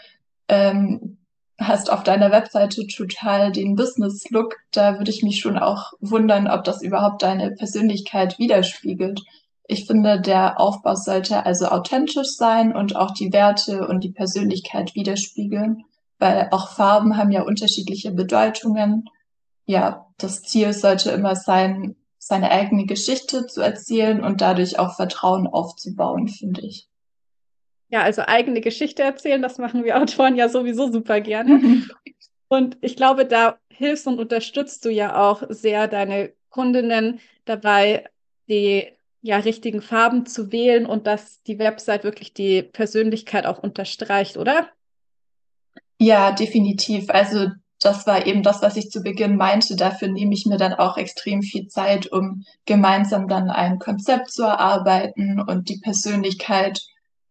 ähm, 0.49 1.17
hast 1.59 1.91
auf 1.91 2.03
deiner 2.03 2.31
Webseite 2.31 2.87
total 2.87 3.51
den 3.51 3.75
Business-Look, 3.75 4.57
da 4.71 4.97
würde 4.97 5.11
ich 5.11 5.23
mich 5.23 5.39
schon 5.39 5.57
auch 5.57 5.93
wundern, 5.99 6.47
ob 6.47 6.63
das 6.63 6.81
überhaupt 6.81 7.21
deine 7.21 7.51
Persönlichkeit 7.51 8.39
widerspiegelt. 8.39 9.21
Ich 9.67 9.87
finde, 9.87 10.19
der 10.19 10.59
Aufbau 10.59 10.95
sollte 10.95 11.45
also 11.45 11.67
authentisch 11.67 12.35
sein 12.35 12.75
und 12.75 12.95
auch 12.95 13.11
die 13.11 13.31
Werte 13.31 13.87
und 13.87 14.03
die 14.03 14.11
Persönlichkeit 14.11 14.93
widerspiegeln, 14.95 15.83
weil 16.19 16.49
auch 16.51 16.69
Farben 16.69 17.17
haben 17.17 17.31
ja 17.31 17.43
unterschiedliche 17.43 18.11
Bedeutungen. 18.11 19.09
Ja, 19.65 20.07
das 20.17 20.41
Ziel 20.41 20.73
sollte 20.73 21.11
immer 21.11 21.35
sein, 21.35 21.95
seine 22.17 22.51
eigene 22.51 22.85
Geschichte 22.85 23.47
zu 23.47 23.61
erzählen 23.61 24.23
und 24.23 24.41
dadurch 24.41 24.79
auch 24.79 24.95
Vertrauen 24.95 25.47
aufzubauen, 25.47 26.27
finde 26.27 26.61
ich. 26.61 26.87
Ja, 27.93 28.01
also 28.01 28.23
eigene 28.23 28.59
Geschichte 28.59 29.03
erzählen, 29.03 29.43
das 29.43 29.59
machen 29.59 29.83
wir 29.83 30.01
Autoren 30.01 30.35
ja 30.35 30.49
sowieso 30.49 30.91
super 30.91 31.21
gerne. 31.21 31.83
Und 32.47 32.75
ich 32.81 32.95
glaube, 32.95 33.27
da 33.27 33.59
hilfst 33.69 34.07
und 34.07 34.19
unterstützt 34.19 34.83
du 34.85 34.89
ja 34.89 35.29
auch 35.29 35.43
sehr 35.49 35.87
deine 35.87 36.33
Kundinnen 36.49 37.19
dabei, 37.45 38.09
die 38.49 38.87
ja 39.21 39.37
richtigen 39.37 39.83
Farben 39.83 40.25
zu 40.25 40.51
wählen 40.51 40.87
und 40.87 41.05
dass 41.05 41.43
die 41.43 41.59
Website 41.59 42.03
wirklich 42.03 42.33
die 42.33 42.63
Persönlichkeit 42.63 43.45
auch 43.45 43.61
unterstreicht, 43.61 44.37
oder? 44.37 44.69
Ja, 45.99 46.31
definitiv. 46.31 47.11
Also 47.11 47.49
das 47.79 48.07
war 48.07 48.25
eben 48.25 48.41
das, 48.41 48.63
was 48.63 48.75
ich 48.75 48.89
zu 48.89 49.03
Beginn 49.03 49.35
meinte. 49.35 49.75
Dafür 49.75 50.07
nehme 50.07 50.33
ich 50.33 50.47
mir 50.47 50.57
dann 50.57 50.73
auch 50.73 50.97
extrem 50.97 51.43
viel 51.43 51.67
Zeit, 51.67 52.11
um 52.11 52.43
gemeinsam 52.65 53.27
dann 53.27 53.51
ein 53.51 53.77
Konzept 53.77 54.31
zu 54.31 54.43
erarbeiten 54.43 55.39
und 55.39 55.69
die 55.69 55.77
Persönlichkeit 55.77 56.81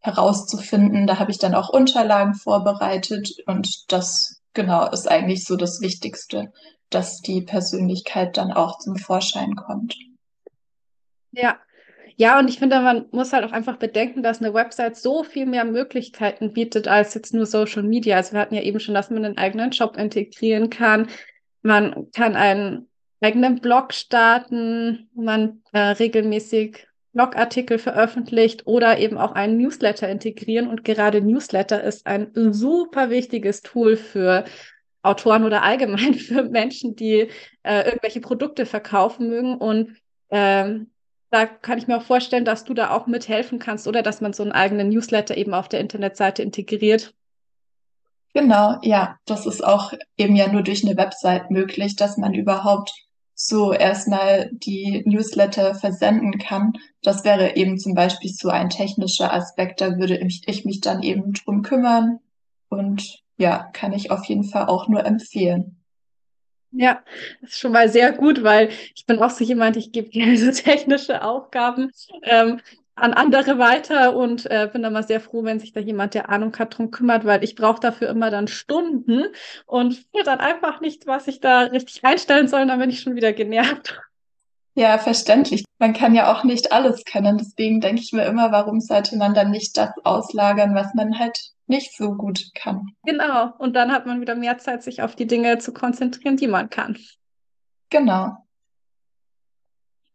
herauszufinden. 0.02 1.06
Da 1.06 1.18
habe 1.18 1.30
ich 1.30 1.38
dann 1.38 1.54
auch 1.54 1.68
Unterlagen 1.68 2.34
vorbereitet 2.34 3.30
und 3.46 3.90
das 3.90 4.42
genau 4.52 4.90
ist 4.90 5.08
eigentlich 5.10 5.44
so 5.44 5.56
das 5.56 5.80
Wichtigste, 5.80 6.52
dass 6.90 7.20
die 7.20 7.40
Persönlichkeit 7.42 8.36
dann 8.36 8.52
auch 8.52 8.78
zum 8.78 8.96
Vorschein 8.96 9.56
kommt. 9.56 9.96
Ja, 11.30 11.56
ja, 12.16 12.38
und 12.38 12.48
ich 12.48 12.58
finde, 12.58 12.80
man 12.80 13.06
muss 13.10 13.32
halt 13.32 13.44
auch 13.44 13.52
einfach 13.52 13.78
bedenken, 13.78 14.22
dass 14.22 14.40
eine 14.40 14.52
Website 14.52 14.96
so 14.96 15.24
viel 15.24 15.46
mehr 15.46 15.64
Möglichkeiten 15.64 16.52
bietet 16.52 16.86
als 16.86 17.14
jetzt 17.14 17.32
nur 17.32 17.46
Social 17.46 17.82
Media. 17.82 18.16
Also 18.16 18.32
wir 18.32 18.40
hatten 18.40 18.54
ja 18.54 18.62
eben 18.62 18.80
schon, 18.80 18.94
dass 18.94 19.10
man 19.10 19.24
einen 19.24 19.38
eigenen 19.38 19.72
Shop 19.72 19.96
integrieren 19.96 20.68
kann. 20.68 21.08
Man 21.62 22.10
kann 22.12 22.36
einen 22.36 22.88
eigenen 23.20 23.60
Blog 23.60 23.94
starten, 23.94 25.08
man 25.14 25.62
äh, 25.72 25.78
regelmäßig 25.78 26.86
Blogartikel 27.12 27.78
veröffentlicht 27.78 28.66
oder 28.66 28.98
eben 28.98 29.18
auch 29.18 29.32
einen 29.32 29.58
Newsletter 29.58 30.08
integrieren. 30.08 30.68
Und 30.68 30.84
gerade 30.84 31.20
Newsletter 31.20 31.82
ist 31.82 32.06
ein 32.06 32.30
super 32.34 33.10
wichtiges 33.10 33.60
Tool 33.60 33.96
für 33.96 34.44
Autoren 35.02 35.44
oder 35.44 35.62
allgemein 35.62 36.14
für 36.18 36.44
Menschen, 36.44 36.96
die 36.96 37.28
äh, 37.62 37.84
irgendwelche 37.84 38.20
Produkte 38.20 38.66
verkaufen 38.66 39.28
mögen. 39.28 39.56
Und 39.56 39.96
ähm, 40.30 40.90
da 41.30 41.46
kann 41.46 41.78
ich 41.78 41.86
mir 41.86 41.98
auch 41.98 42.02
vorstellen, 42.02 42.44
dass 42.44 42.64
du 42.64 42.74
da 42.74 42.90
auch 42.90 43.06
mithelfen 43.06 43.58
kannst 43.58 43.86
oder 43.88 44.02
dass 44.02 44.20
man 44.20 44.32
so 44.32 44.42
einen 44.42 44.52
eigenen 44.52 44.88
Newsletter 44.88 45.36
eben 45.36 45.54
auf 45.54 45.68
der 45.68 45.80
Internetseite 45.80 46.42
integriert. 46.42 47.14
Genau, 48.34 48.78
ja, 48.82 49.18
das 49.26 49.44
ist 49.44 49.62
auch 49.62 49.92
eben 50.16 50.36
ja 50.36 50.50
nur 50.50 50.62
durch 50.62 50.86
eine 50.86 50.96
Website 50.96 51.50
möglich, 51.50 51.96
dass 51.96 52.16
man 52.16 52.32
überhaupt 52.32 52.92
so 53.46 53.72
erstmal 53.72 54.50
die 54.52 55.02
Newsletter 55.04 55.74
versenden 55.74 56.38
kann. 56.38 56.72
Das 57.02 57.24
wäre 57.24 57.56
eben 57.56 57.78
zum 57.78 57.94
Beispiel 57.94 58.30
so 58.30 58.48
ein 58.48 58.70
technischer 58.70 59.32
Aspekt, 59.32 59.80
da 59.80 59.98
würde 59.98 60.16
ich, 60.18 60.42
ich 60.46 60.64
mich 60.64 60.80
dann 60.80 61.02
eben 61.02 61.32
drum 61.32 61.62
kümmern 61.62 62.20
und 62.68 63.22
ja, 63.36 63.68
kann 63.72 63.92
ich 63.92 64.10
auf 64.10 64.24
jeden 64.26 64.44
Fall 64.44 64.66
auch 64.66 64.88
nur 64.88 65.04
empfehlen. 65.04 65.76
Ja, 66.74 67.02
das 67.42 67.50
ist 67.50 67.58
schon 67.58 67.72
mal 67.72 67.88
sehr 67.90 68.12
gut, 68.12 68.42
weil 68.42 68.70
ich 68.94 69.04
bin 69.04 69.18
auch 69.18 69.30
so 69.30 69.44
jemand, 69.44 69.76
ich 69.76 69.92
gebe 69.92 70.08
gerne 70.08 70.38
so 70.38 70.50
technische 70.50 71.22
Aufgaben 71.22 71.90
ähm, 72.22 72.60
an 72.94 73.14
andere 73.14 73.58
weiter 73.58 74.14
und 74.14 74.46
äh, 74.50 74.68
bin 74.72 74.82
dann 74.82 74.92
mal 74.92 75.06
sehr 75.06 75.20
froh, 75.20 75.44
wenn 75.44 75.60
sich 75.60 75.72
da 75.72 75.80
jemand, 75.80 76.14
der 76.14 76.28
Ahnung 76.28 76.54
hat, 76.58 76.76
drum 76.76 76.90
kümmert, 76.90 77.24
weil 77.24 77.42
ich 77.42 77.54
brauche 77.54 77.80
dafür 77.80 78.08
immer 78.10 78.30
dann 78.30 78.48
Stunden 78.48 79.24
und 79.66 79.94
finde 79.94 80.24
dann 80.24 80.40
einfach 80.40 80.80
nicht, 80.80 81.06
was 81.06 81.26
ich 81.26 81.40
da 81.40 81.62
richtig 81.62 82.04
einstellen 82.04 82.48
soll, 82.48 82.66
dann 82.66 82.78
bin 82.78 82.90
ich 82.90 83.00
schon 83.00 83.14
wieder 83.14 83.32
genervt. 83.32 84.00
Ja, 84.74 84.98
verständlich. 84.98 85.64
Man 85.78 85.92
kann 85.92 86.14
ja 86.14 86.32
auch 86.32 86.44
nicht 86.44 86.72
alles 86.72 87.04
können. 87.04 87.36
Deswegen 87.36 87.80
denke 87.80 88.00
ich 88.00 88.12
mir 88.12 88.24
immer, 88.24 88.52
warum 88.52 88.80
sollte 88.80 89.16
man 89.16 89.34
dann 89.34 89.50
nicht 89.50 89.76
das 89.76 89.90
auslagern, 90.02 90.74
was 90.74 90.94
man 90.94 91.18
halt 91.18 91.38
nicht 91.66 91.96
so 91.96 92.14
gut 92.14 92.50
kann. 92.54 92.88
Genau. 93.04 93.52
Und 93.58 93.74
dann 93.76 93.92
hat 93.92 94.06
man 94.06 94.20
wieder 94.20 94.34
mehr 94.34 94.58
Zeit, 94.58 94.82
sich 94.82 95.02
auf 95.02 95.14
die 95.14 95.26
Dinge 95.26 95.58
zu 95.58 95.72
konzentrieren, 95.72 96.36
die 96.36 96.46
man 96.46 96.70
kann. 96.70 96.98
Genau. 97.90 98.36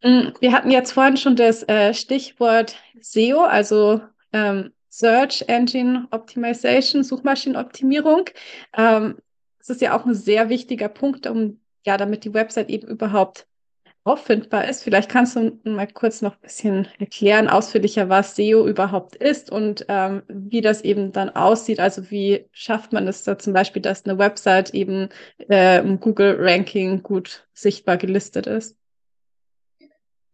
Mm, 0.03 0.29
wir 0.39 0.51
hatten 0.51 0.71
jetzt 0.71 0.91
vorhin 0.91 1.17
schon 1.17 1.35
das 1.35 1.63
äh, 1.67 1.93
Stichwort 1.93 2.75
SEO, 3.01 3.41
also 3.41 4.01
ähm, 4.33 4.71
Search 4.89 5.43
Engine 5.47 6.07
Optimization, 6.11 7.03
Suchmaschinenoptimierung. 7.03 8.29
Ähm, 8.75 9.17
das 9.59 9.69
ist 9.69 9.81
ja 9.81 9.97
auch 9.97 10.05
ein 10.05 10.15
sehr 10.15 10.49
wichtiger 10.49 10.89
Punkt, 10.89 11.27
um 11.27 11.59
ja, 11.85 11.97
damit 11.97 12.23
die 12.25 12.33
Website 12.33 12.69
eben 12.69 12.87
überhaupt 12.87 13.47
auffindbar 14.03 14.67
ist. 14.67 14.83
Vielleicht 14.83 15.09
kannst 15.09 15.35
du 15.35 15.59
mal 15.65 15.87
kurz 15.87 16.21
noch 16.21 16.33
ein 16.33 16.41
bisschen 16.41 16.87
erklären, 16.97 17.49
ausführlicher, 17.49 18.09
was 18.09 18.35
SEO 18.35 18.65
überhaupt 18.67 19.15
ist 19.17 19.51
und 19.51 19.85
ähm, 19.89 20.23
wie 20.29 20.61
das 20.61 20.81
eben 20.81 21.11
dann 21.11 21.29
aussieht. 21.29 21.79
Also 21.79 22.09
wie 22.09 22.45
schafft 22.51 22.93
man 22.93 23.07
es 23.07 23.23
da 23.23 23.37
zum 23.37 23.53
Beispiel, 23.53 23.81
dass 23.81 24.05
eine 24.05 24.17
Website 24.17 24.73
eben 24.73 25.09
äh, 25.49 25.79
im 25.79 25.99
Google-Ranking 25.99 27.03
gut 27.03 27.47
sichtbar 27.53 27.97
gelistet 27.97 28.47
ist? 28.47 28.77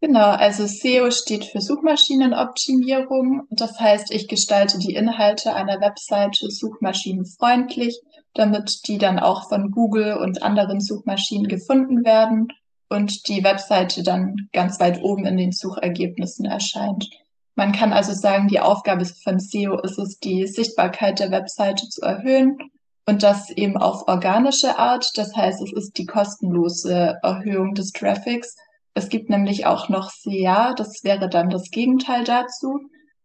Genau, 0.03 0.31
also 0.31 0.67
SEO 0.67 1.11
steht 1.11 1.45
für 1.45 1.61
Suchmaschinenoptimierung. 1.61 3.43
Das 3.51 3.79
heißt, 3.79 4.11
ich 4.11 4.27
gestalte 4.27 4.77
die 4.77 4.95
Inhalte 4.95 5.53
einer 5.53 5.79
Webseite 5.79 6.51
suchmaschinenfreundlich, 6.51 8.01
damit 8.33 8.85
die 8.89 8.97
dann 8.97 9.17
auch 9.17 9.47
von 9.47 9.71
Google 9.71 10.17
und 10.17 10.43
anderen 10.43 10.81
Suchmaschinen 10.81 11.47
gefunden 11.47 12.03
werden 12.03 12.49
und 12.89 13.29
die 13.29 13.45
Webseite 13.45 14.03
dann 14.03 14.49
ganz 14.51 14.77
weit 14.81 15.01
oben 15.01 15.25
in 15.25 15.37
den 15.37 15.53
Suchergebnissen 15.53 16.43
erscheint. 16.43 17.09
Man 17.55 17.71
kann 17.71 17.93
also 17.93 18.11
sagen, 18.11 18.49
die 18.49 18.59
Aufgabe 18.59 19.05
von 19.05 19.39
SEO 19.39 19.79
ist 19.79 19.97
es, 19.97 20.19
die 20.19 20.47
Sichtbarkeit 20.47 21.19
der 21.19 21.31
Webseite 21.31 21.87
zu 21.87 22.01
erhöhen 22.01 22.57
und 23.05 23.23
das 23.23 23.49
eben 23.51 23.77
auf 23.77 24.05
organische 24.09 24.77
Art. 24.77 25.09
Das 25.15 25.33
heißt, 25.33 25.61
es 25.61 25.71
ist 25.71 25.97
die 25.97 26.05
kostenlose 26.05 27.19
Erhöhung 27.23 27.73
des 27.73 27.93
Traffics. 27.93 28.57
Es 28.93 29.09
gibt 29.09 29.29
nämlich 29.29 29.65
auch 29.65 29.89
noch 29.89 30.11
SEA, 30.11 30.73
das 30.73 31.03
wäre 31.03 31.29
dann 31.29 31.49
das 31.49 31.71
Gegenteil 31.71 32.23
dazu, 32.23 32.79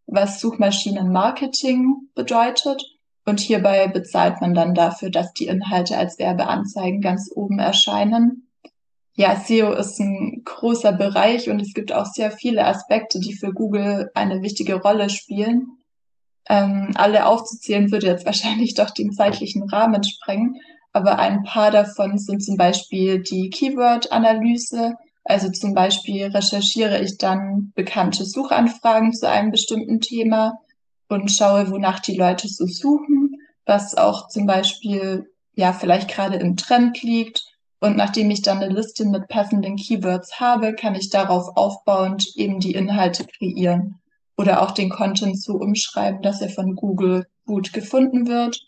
was 0.07 0.41
Suchmaschinenmarketing 0.41 2.09
bedeutet. 2.15 2.83
Und 3.27 3.41
hierbei 3.41 3.89
bezahlt 3.89 4.41
man 4.41 4.55
dann 4.55 4.75
dafür, 4.75 5.11
dass 5.11 5.33
die 5.35 5.47
Inhalte 5.47 5.99
als 5.99 6.19
Werbeanzeigen 6.19 7.03
ganz 7.03 7.31
oben 7.35 7.59
erscheinen 7.59 8.49
ja, 9.19 9.35
SEO 9.35 9.73
ist 9.73 9.99
ein 9.99 10.43
großer 10.45 10.93
Bereich 10.93 11.51
und 11.51 11.61
es 11.61 11.75
gibt 11.75 11.93
auch 11.93 12.07
sehr 12.07 12.31
viele 12.31 12.65
Aspekte, 12.65 13.19
die 13.19 13.35
für 13.35 13.53
Google 13.53 14.13
eine 14.15 14.43
wichtige 14.43 14.77
Rolle 14.77 15.11
spielen. 15.11 15.73
Ähm, 16.49 16.93
alle 16.95 17.27
aufzuzählen 17.27 17.91
würde 17.91 18.07
jetzt 18.07 18.27
wahrscheinlich 18.27 18.75
doch 18.75 18.91
den 18.91 19.11
zeitlichen 19.11 19.69
Rahmen 19.69 20.05
sprengen, 20.05 20.61
aber 20.93 21.19
ein 21.19 21.43
paar 21.43 21.73
davon 21.73 22.17
sind 22.17 22.45
zum 22.45 22.57
Beispiel 22.57 23.21
die 23.21 23.51
Keyword-Analyse. 23.51 24.95
Also 25.29 25.51
zum 25.51 25.75
Beispiel 25.75 26.27
recherchiere 26.27 27.01
ich 27.01 27.19
dann 27.19 27.73
bekannte 27.75 28.25
Suchanfragen 28.25 29.13
zu 29.13 29.29
einem 29.29 29.51
bestimmten 29.51 30.01
Thema 30.01 30.59
und 31.09 31.31
schaue, 31.31 31.71
wonach 31.71 32.01
die 32.01 32.17
Leute 32.17 32.49
so 32.49 32.67
suchen 32.67 33.29
was 33.69 33.97
auch 33.97 34.29
zum 34.29 34.47
Beispiel 34.47 35.31
ja 35.55 35.73
vielleicht 35.73 36.09
gerade 36.11 36.37
im 36.37 36.57
Trend 36.57 37.03
liegt. 37.03 37.45
Und 37.81 37.97
nachdem 37.97 38.31
ich 38.31 38.43
dann 38.43 38.59
eine 38.59 38.75
Liste 38.75 39.05
mit 39.05 39.29
passenden 39.29 39.77
Keywords 39.77 40.41
habe, 40.41 40.75
kann 40.75 40.97
ich 40.97 41.11
darauf 41.11 41.57
aufbauend 41.57 42.27
eben 42.35 42.59
die 42.59 42.75
Inhalte 42.75 43.25
kreieren 43.25 44.01
oder 44.37 44.63
auch 44.63 44.73
den 44.73 44.89
Content 44.89 45.41
so 45.41 45.55
umschreiben, 45.55 46.23
dass 46.23 46.41
er 46.41 46.49
von 46.49 46.75
Google 46.75 47.27
gut 47.47 47.73
gefunden 47.73 48.27
wird. 48.27 48.59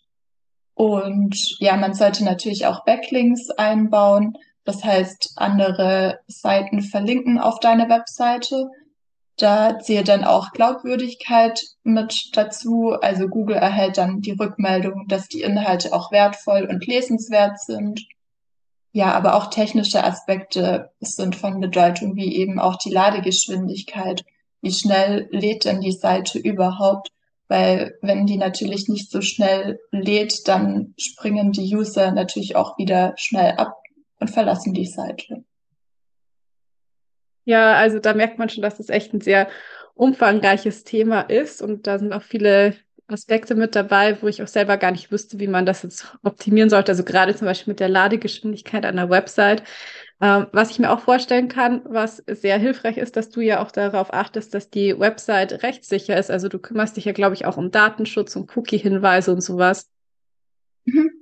Und 0.75 1.57
ja, 1.59 1.77
man 1.77 1.95
sollte 1.95 2.25
natürlich 2.25 2.67
auch 2.67 2.85
Backlinks 2.85 3.51
einbauen. 3.51 4.37
Das 4.65 4.85
heißt, 4.85 5.33
andere 5.37 6.21
Seiten 6.27 6.83
verlinken 6.83 7.39
auf 7.39 7.61
deine 7.61 7.89
Webseite. 7.89 8.71
Da 9.37 9.79
zählt 9.79 10.09
dann 10.09 10.25
auch 10.25 10.53
Glaubwürdigkeit 10.53 11.63
mit 11.83 12.31
dazu. 12.35 12.93
Also 13.01 13.27
Google 13.27 13.57
erhält 13.57 13.97
dann 13.97 14.21
die 14.21 14.33
Rückmeldung, 14.33 15.07
dass 15.09 15.29
die 15.29 15.41
Inhalte 15.41 15.95
auch 15.95 16.13
wertvoll 16.13 16.67
und 16.71 16.87
lesenswert 16.87 17.59
sind. 17.59 18.07
Ja, 18.93 19.13
aber 19.13 19.35
auch 19.37 19.49
technische 19.49 20.05
Aspekte 20.05 20.91
sind 21.01 21.37
von 21.37 21.61
Bedeutung, 21.61 22.17
wie 22.17 22.37
eben 22.37 22.59
auch 22.59 22.77
die 22.77 22.91
Ladegeschwindigkeit. 22.91 24.25
Wie 24.61 24.73
schnell 24.73 25.29
lädt 25.31 25.65
denn 25.65 25.81
die 25.81 25.93
Seite 25.93 26.39
überhaupt? 26.39 27.11
Weil 27.49 27.95
wenn 28.03 28.27
die 28.27 28.37
natürlich 28.37 28.89
nicht 28.89 29.11
so 29.11 29.23
schnell 29.23 29.81
lädt, 29.91 30.47
dann 30.49 30.95
springen 30.99 31.53
die 31.53 31.75
User 31.75 32.13
natürlich 32.13 32.57
auch 32.57 32.79
wieder 32.79 33.15
schnell 33.17 33.53
ab 33.57 33.77
und 34.21 34.31
verlassen 34.31 34.73
die 34.73 34.87
Seite. 34.87 35.45
Ja, 37.45 37.75
also 37.75 37.99
da 37.99 38.15
merkt 38.15 38.39
man 38.39 38.49
schon, 38.49 38.63
dass 38.63 38.77
das 38.77 38.91
echt 38.91 39.13
ein 39.13 39.21
sehr 39.21 39.49
umfangreiches 39.95 40.85
Thema 40.85 41.23
ist 41.23 41.63
und 41.63 41.87
da 41.87 41.99
sind 41.99 42.13
auch 42.13 42.23
viele 42.23 42.77
Aspekte 43.09 43.55
mit 43.55 43.75
dabei, 43.75 44.23
wo 44.23 44.29
ich 44.29 44.43
auch 44.43 44.47
selber 44.47 44.77
gar 44.77 44.93
nicht 44.93 45.11
wüsste, 45.11 45.41
wie 45.41 45.49
man 45.49 45.67
das 45.67 45.83
jetzt 45.83 46.17
optimieren 46.23 46.71
sollte. 46.71 46.93
Also 46.93 47.03
gerade 47.03 47.35
zum 47.35 47.47
Beispiel 47.47 47.73
mit 47.73 47.81
der 47.81 47.89
Ladegeschwindigkeit 47.89 48.87
einer 48.87 49.11
Website. 49.11 49.65
Ähm, 50.21 50.47
was 50.53 50.71
ich 50.71 50.79
mir 50.79 50.93
auch 50.93 51.01
vorstellen 51.01 51.49
kann, 51.49 51.83
was 51.85 52.23
sehr 52.27 52.59
hilfreich 52.59 52.99
ist, 52.99 53.17
dass 53.17 53.31
du 53.31 53.41
ja 53.41 53.63
auch 53.63 53.71
darauf 53.71 54.13
achtest, 54.13 54.55
dass 54.55 54.71
die 54.71 54.99
Website 54.99 55.63
rechtssicher 55.63 56.17
ist. 56.17 56.31
Also 56.31 56.49
du 56.49 56.59
kümmerst 56.59 56.97
dich 56.97 57.07
ja, 57.07 57.13
glaube 57.13 57.35
ich, 57.35 57.47
auch 57.47 57.57
um 57.57 57.71
Datenschutz 57.71 58.37
und 58.37 58.55
Cookie-Hinweise 58.57 59.33
und 59.33 59.41
sowas. 59.41 59.89
Mhm. 60.85 61.20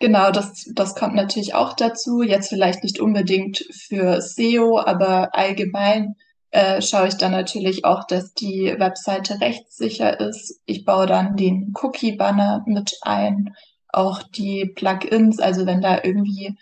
Genau, 0.00 0.30
das, 0.30 0.64
das 0.74 0.94
kommt 0.94 1.14
natürlich 1.14 1.54
auch 1.54 1.74
dazu. 1.74 2.22
Jetzt 2.22 2.48
vielleicht 2.50 2.84
nicht 2.84 3.00
unbedingt 3.00 3.64
für 3.72 4.20
SEO, 4.20 4.78
aber 4.78 5.34
allgemein 5.34 6.14
äh, 6.50 6.80
schaue 6.80 7.08
ich 7.08 7.16
dann 7.16 7.32
natürlich 7.32 7.84
auch, 7.84 8.04
dass 8.06 8.32
die 8.32 8.74
Webseite 8.78 9.40
rechtssicher 9.40 10.20
ist. 10.20 10.60
Ich 10.66 10.84
baue 10.84 11.06
dann 11.06 11.36
den 11.36 11.74
Cookie-Banner 11.74 12.64
mit 12.66 12.96
ein, 13.02 13.54
auch 13.88 14.22
die 14.22 14.66
Plugins, 14.66 15.40
also 15.40 15.66
wenn 15.66 15.80
da 15.80 16.00
irgendwie 16.02 16.56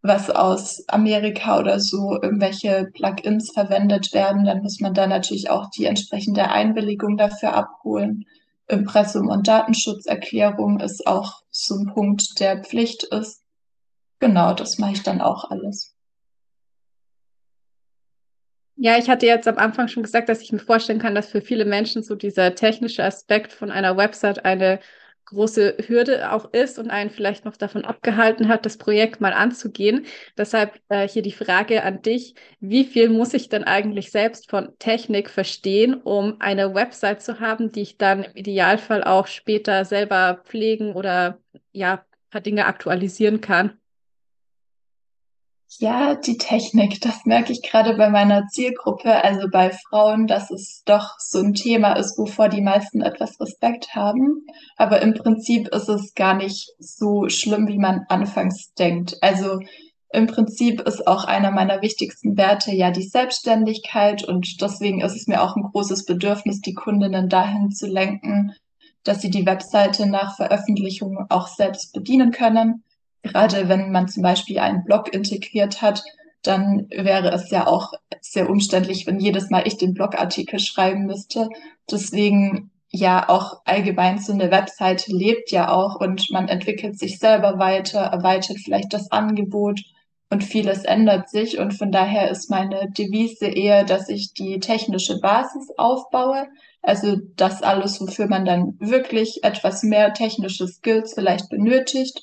was 0.00 0.30
aus 0.30 0.84
Amerika 0.88 1.58
oder 1.58 1.80
so 1.80 2.18
irgendwelche 2.22 2.88
Plugins 2.94 3.50
verwendet 3.52 4.14
werden, 4.14 4.44
dann 4.44 4.62
muss 4.62 4.80
man 4.80 4.94
da 4.94 5.06
natürlich 5.06 5.50
auch 5.50 5.68
die 5.70 5.84
entsprechende 5.84 6.48
Einwilligung 6.50 7.16
dafür 7.16 7.54
abholen. 7.54 8.24
Impressum- 8.68 9.28
und 9.28 9.48
Datenschutzerklärung 9.48 10.80
ist 10.80 11.06
auch 11.06 11.42
so 11.50 11.74
ein 11.74 11.86
Punkt, 11.86 12.38
der 12.38 12.62
Pflicht 12.62 13.04
ist. 13.04 13.42
Genau, 14.20 14.52
das 14.52 14.78
mache 14.78 14.92
ich 14.92 15.02
dann 15.02 15.20
auch 15.20 15.50
alles. 15.50 15.94
Ja, 18.76 18.96
ich 18.96 19.08
hatte 19.08 19.26
jetzt 19.26 19.48
am 19.48 19.58
Anfang 19.58 19.88
schon 19.88 20.04
gesagt, 20.04 20.28
dass 20.28 20.40
ich 20.40 20.52
mir 20.52 20.60
vorstellen 20.60 21.00
kann, 21.00 21.14
dass 21.14 21.28
für 21.28 21.40
viele 21.40 21.64
Menschen 21.64 22.02
so 22.04 22.14
dieser 22.14 22.54
technische 22.54 23.02
Aspekt 23.02 23.52
von 23.52 23.72
einer 23.72 23.96
Website 23.96 24.44
eine 24.44 24.78
große 25.28 25.76
Hürde 25.86 26.32
auch 26.32 26.52
ist 26.52 26.78
und 26.78 26.90
einen 26.90 27.10
vielleicht 27.10 27.44
noch 27.44 27.56
davon 27.56 27.84
abgehalten 27.84 28.48
hat, 28.48 28.64
das 28.66 28.78
Projekt 28.78 29.20
mal 29.20 29.32
anzugehen. 29.32 30.06
Deshalb 30.36 30.80
äh, 30.88 31.06
hier 31.08 31.22
die 31.22 31.32
Frage 31.32 31.82
an 31.82 32.02
dich, 32.02 32.34
wie 32.60 32.84
viel 32.84 33.08
muss 33.10 33.34
ich 33.34 33.48
denn 33.48 33.64
eigentlich 33.64 34.10
selbst 34.10 34.50
von 34.50 34.76
Technik 34.78 35.30
verstehen, 35.30 35.94
um 35.94 36.36
eine 36.40 36.74
Website 36.74 37.22
zu 37.22 37.40
haben, 37.40 37.72
die 37.72 37.82
ich 37.82 37.98
dann 37.98 38.24
im 38.24 38.36
Idealfall 38.36 39.04
auch 39.04 39.26
später 39.26 39.84
selber 39.84 40.40
pflegen 40.44 40.92
oder 40.94 41.38
ja, 41.72 42.04
paar 42.30 42.40
Dinge 42.40 42.66
aktualisieren 42.66 43.40
kann? 43.40 43.78
Ja, 45.76 46.14
die 46.14 46.38
Technik, 46.38 47.00
das 47.02 47.26
merke 47.26 47.52
ich 47.52 47.62
gerade 47.62 47.94
bei 47.94 48.08
meiner 48.08 48.46
Zielgruppe, 48.46 49.22
also 49.22 49.48
bei 49.50 49.70
Frauen, 49.70 50.26
dass 50.26 50.50
es 50.50 50.82
doch 50.86 51.16
so 51.18 51.40
ein 51.40 51.52
Thema 51.52 51.92
ist, 51.92 52.18
wovor 52.18 52.48
die 52.48 52.62
meisten 52.62 53.02
etwas 53.02 53.38
Respekt 53.38 53.94
haben. 53.94 54.46
Aber 54.76 55.02
im 55.02 55.12
Prinzip 55.12 55.68
ist 55.68 55.88
es 55.90 56.14
gar 56.14 56.34
nicht 56.34 56.70
so 56.78 57.28
schlimm, 57.28 57.68
wie 57.68 57.78
man 57.78 58.06
anfangs 58.08 58.72
denkt. 58.74 59.18
Also 59.20 59.60
im 60.10 60.26
Prinzip 60.26 60.80
ist 60.80 61.06
auch 61.06 61.24
einer 61.24 61.50
meiner 61.50 61.82
wichtigsten 61.82 62.38
Werte 62.38 62.72
ja 62.72 62.90
die 62.90 63.06
Selbstständigkeit 63.06 64.24
und 64.24 64.62
deswegen 64.62 65.02
ist 65.02 65.16
es 65.16 65.26
mir 65.26 65.42
auch 65.42 65.54
ein 65.54 65.64
großes 65.64 66.06
Bedürfnis, 66.06 66.62
die 66.62 66.74
Kundinnen 66.74 67.28
dahin 67.28 67.72
zu 67.72 67.86
lenken, 67.86 68.54
dass 69.04 69.20
sie 69.20 69.30
die 69.30 69.44
Webseite 69.44 70.06
nach 70.06 70.34
Veröffentlichung 70.36 71.26
auch 71.28 71.46
selbst 71.46 71.92
bedienen 71.92 72.30
können 72.30 72.84
gerade 73.22 73.68
wenn 73.68 73.92
man 73.92 74.08
zum 74.08 74.22
Beispiel 74.22 74.58
einen 74.58 74.84
Blog 74.84 75.12
integriert 75.12 75.82
hat, 75.82 76.02
dann 76.42 76.88
wäre 76.90 77.30
es 77.32 77.50
ja 77.50 77.66
auch 77.66 77.92
sehr 78.20 78.48
umständlich, 78.48 79.06
wenn 79.06 79.20
jedes 79.20 79.50
Mal 79.50 79.66
ich 79.66 79.76
den 79.76 79.94
Blogartikel 79.94 80.60
schreiben 80.60 81.06
müsste. 81.06 81.48
Deswegen 81.90 82.70
ja 82.90 83.28
auch 83.28 83.60
allgemein 83.64 84.18
so 84.18 84.32
eine 84.32 84.50
Webseite 84.50 85.12
lebt 85.12 85.50
ja 85.50 85.70
auch 85.70 86.00
und 86.00 86.30
man 86.30 86.48
entwickelt 86.48 86.98
sich 86.98 87.18
selber 87.18 87.58
weiter, 87.58 88.00
erweitert 88.00 88.58
vielleicht 88.58 88.92
das 88.92 89.10
Angebot 89.10 89.80
und 90.30 90.44
vieles 90.44 90.84
ändert 90.84 91.28
sich. 91.28 91.58
Und 91.58 91.72
von 91.74 91.92
daher 91.92 92.30
ist 92.30 92.50
meine 92.50 92.90
Devise 92.90 93.46
eher, 93.46 93.84
dass 93.84 94.08
ich 94.08 94.32
die 94.32 94.58
technische 94.60 95.20
Basis 95.20 95.70
aufbaue, 95.76 96.46
also 96.82 97.16
das 97.36 97.62
alles, 97.62 98.00
wofür 98.00 98.28
man 98.28 98.44
dann 98.44 98.76
wirklich 98.78 99.42
etwas 99.42 99.82
mehr 99.82 100.14
technische 100.14 100.66
Skills 100.66 101.14
vielleicht 101.14 101.50
benötigt 101.50 102.22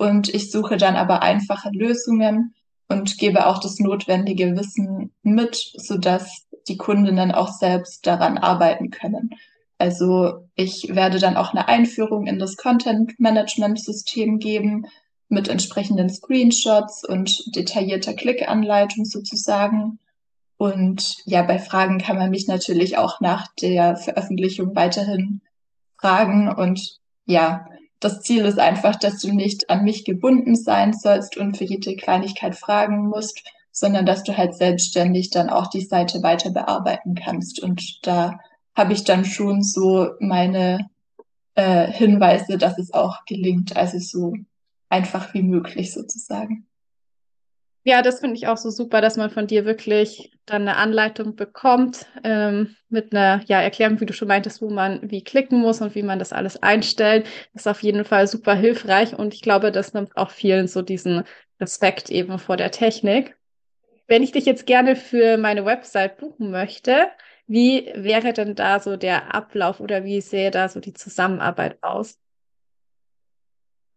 und 0.00 0.32
ich 0.32 0.50
suche 0.50 0.78
dann 0.78 0.96
aber 0.96 1.20
einfache 1.20 1.68
Lösungen 1.74 2.54
und 2.88 3.18
gebe 3.18 3.46
auch 3.46 3.58
das 3.58 3.78
notwendige 3.80 4.56
Wissen 4.56 5.12
mit, 5.22 5.56
sodass 5.76 6.46
die 6.68 6.78
Kundinnen 6.78 7.32
auch 7.32 7.48
selbst 7.48 8.06
daran 8.06 8.38
arbeiten 8.38 8.90
können. 8.90 9.34
Also 9.76 10.48
ich 10.54 10.94
werde 10.94 11.18
dann 11.18 11.36
auch 11.36 11.52
eine 11.52 11.68
Einführung 11.68 12.26
in 12.26 12.38
das 12.38 12.56
Content-Management-System 12.56 14.38
geben 14.38 14.86
mit 15.28 15.48
entsprechenden 15.48 16.08
Screenshots 16.08 17.06
und 17.06 17.54
detaillierter 17.54 18.14
Klickanleitung 18.14 19.04
sozusagen. 19.04 19.98
Und 20.56 21.18
ja, 21.26 21.42
bei 21.42 21.58
Fragen 21.58 21.98
kann 21.98 22.16
man 22.16 22.30
mich 22.30 22.48
natürlich 22.48 22.96
auch 22.96 23.20
nach 23.20 23.48
der 23.60 23.96
Veröffentlichung 23.96 24.74
weiterhin 24.74 25.42
fragen. 25.98 26.48
Und 26.50 27.00
ja, 27.26 27.66
das 28.00 28.22
Ziel 28.22 28.46
ist 28.46 28.58
einfach, 28.58 28.96
dass 28.96 29.20
du 29.20 29.32
nicht 29.32 29.70
an 29.70 29.84
mich 29.84 30.04
gebunden 30.04 30.56
sein 30.56 30.94
sollst 30.94 31.36
und 31.36 31.56
für 31.56 31.64
jede 31.64 31.96
Kleinigkeit 31.96 32.56
fragen 32.56 33.08
musst, 33.08 33.42
sondern 33.72 34.06
dass 34.06 34.24
du 34.24 34.36
halt 34.36 34.54
selbstständig 34.54 35.30
dann 35.30 35.50
auch 35.50 35.68
die 35.68 35.84
Seite 35.84 36.22
weiter 36.22 36.50
bearbeiten 36.50 37.14
kannst. 37.14 37.62
Und 37.62 38.00
da 38.02 38.40
habe 38.74 38.94
ich 38.94 39.04
dann 39.04 39.24
schon 39.24 39.62
so 39.62 40.08
meine 40.18 40.88
äh, 41.54 41.86
Hinweise, 41.92 42.58
dass 42.58 42.78
es 42.78 42.92
auch 42.92 43.24
gelingt, 43.26 43.76
also 43.76 43.98
so 43.98 44.34
einfach 44.88 45.34
wie 45.34 45.42
möglich 45.42 45.92
sozusagen. 45.92 46.66
Ja, 47.82 48.02
das 48.02 48.20
finde 48.20 48.36
ich 48.36 48.46
auch 48.46 48.58
so 48.58 48.68
super, 48.68 49.00
dass 49.00 49.16
man 49.16 49.30
von 49.30 49.46
dir 49.46 49.64
wirklich 49.64 50.38
dann 50.44 50.62
eine 50.62 50.76
Anleitung 50.76 51.34
bekommt 51.34 52.06
ähm, 52.22 52.76
mit 52.90 53.12
einer 53.12 53.42
ja, 53.46 53.62
Erklärung, 53.62 54.00
wie 54.00 54.06
du 54.06 54.12
schon 54.12 54.28
meintest, 54.28 54.60
wo 54.60 54.68
man 54.68 55.10
wie 55.10 55.24
klicken 55.24 55.60
muss 55.60 55.80
und 55.80 55.94
wie 55.94 56.02
man 56.02 56.18
das 56.18 56.34
alles 56.34 56.62
einstellt. 56.62 57.26
Das 57.54 57.62
ist 57.62 57.66
auf 57.68 57.82
jeden 57.82 58.04
Fall 58.04 58.26
super 58.26 58.54
hilfreich 58.54 59.18
und 59.18 59.32
ich 59.32 59.40
glaube, 59.40 59.72
das 59.72 59.94
nimmt 59.94 60.14
auch 60.16 60.30
vielen 60.30 60.68
so 60.68 60.82
diesen 60.82 61.24
Respekt 61.58 62.10
eben 62.10 62.38
vor 62.38 62.58
der 62.58 62.70
Technik. 62.70 63.36
Wenn 64.06 64.22
ich 64.22 64.32
dich 64.32 64.44
jetzt 64.44 64.66
gerne 64.66 64.94
für 64.94 65.38
meine 65.38 65.64
Website 65.64 66.18
buchen 66.18 66.50
möchte, 66.50 67.08
wie 67.46 67.90
wäre 67.94 68.34
denn 68.34 68.54
da 68.54 68.80
so 68.80 68.96
der 68.96 69.34
Ablauf 69.34 69.80
oder 69.80 70.04
wie 70.04 70.20
sähe 70.20 70.50
da 70.50 70.68
so 70.68 70.80
die 70.80 70.92
Zusammenarbeit 70.92 71.82
aus? 71.82 72.18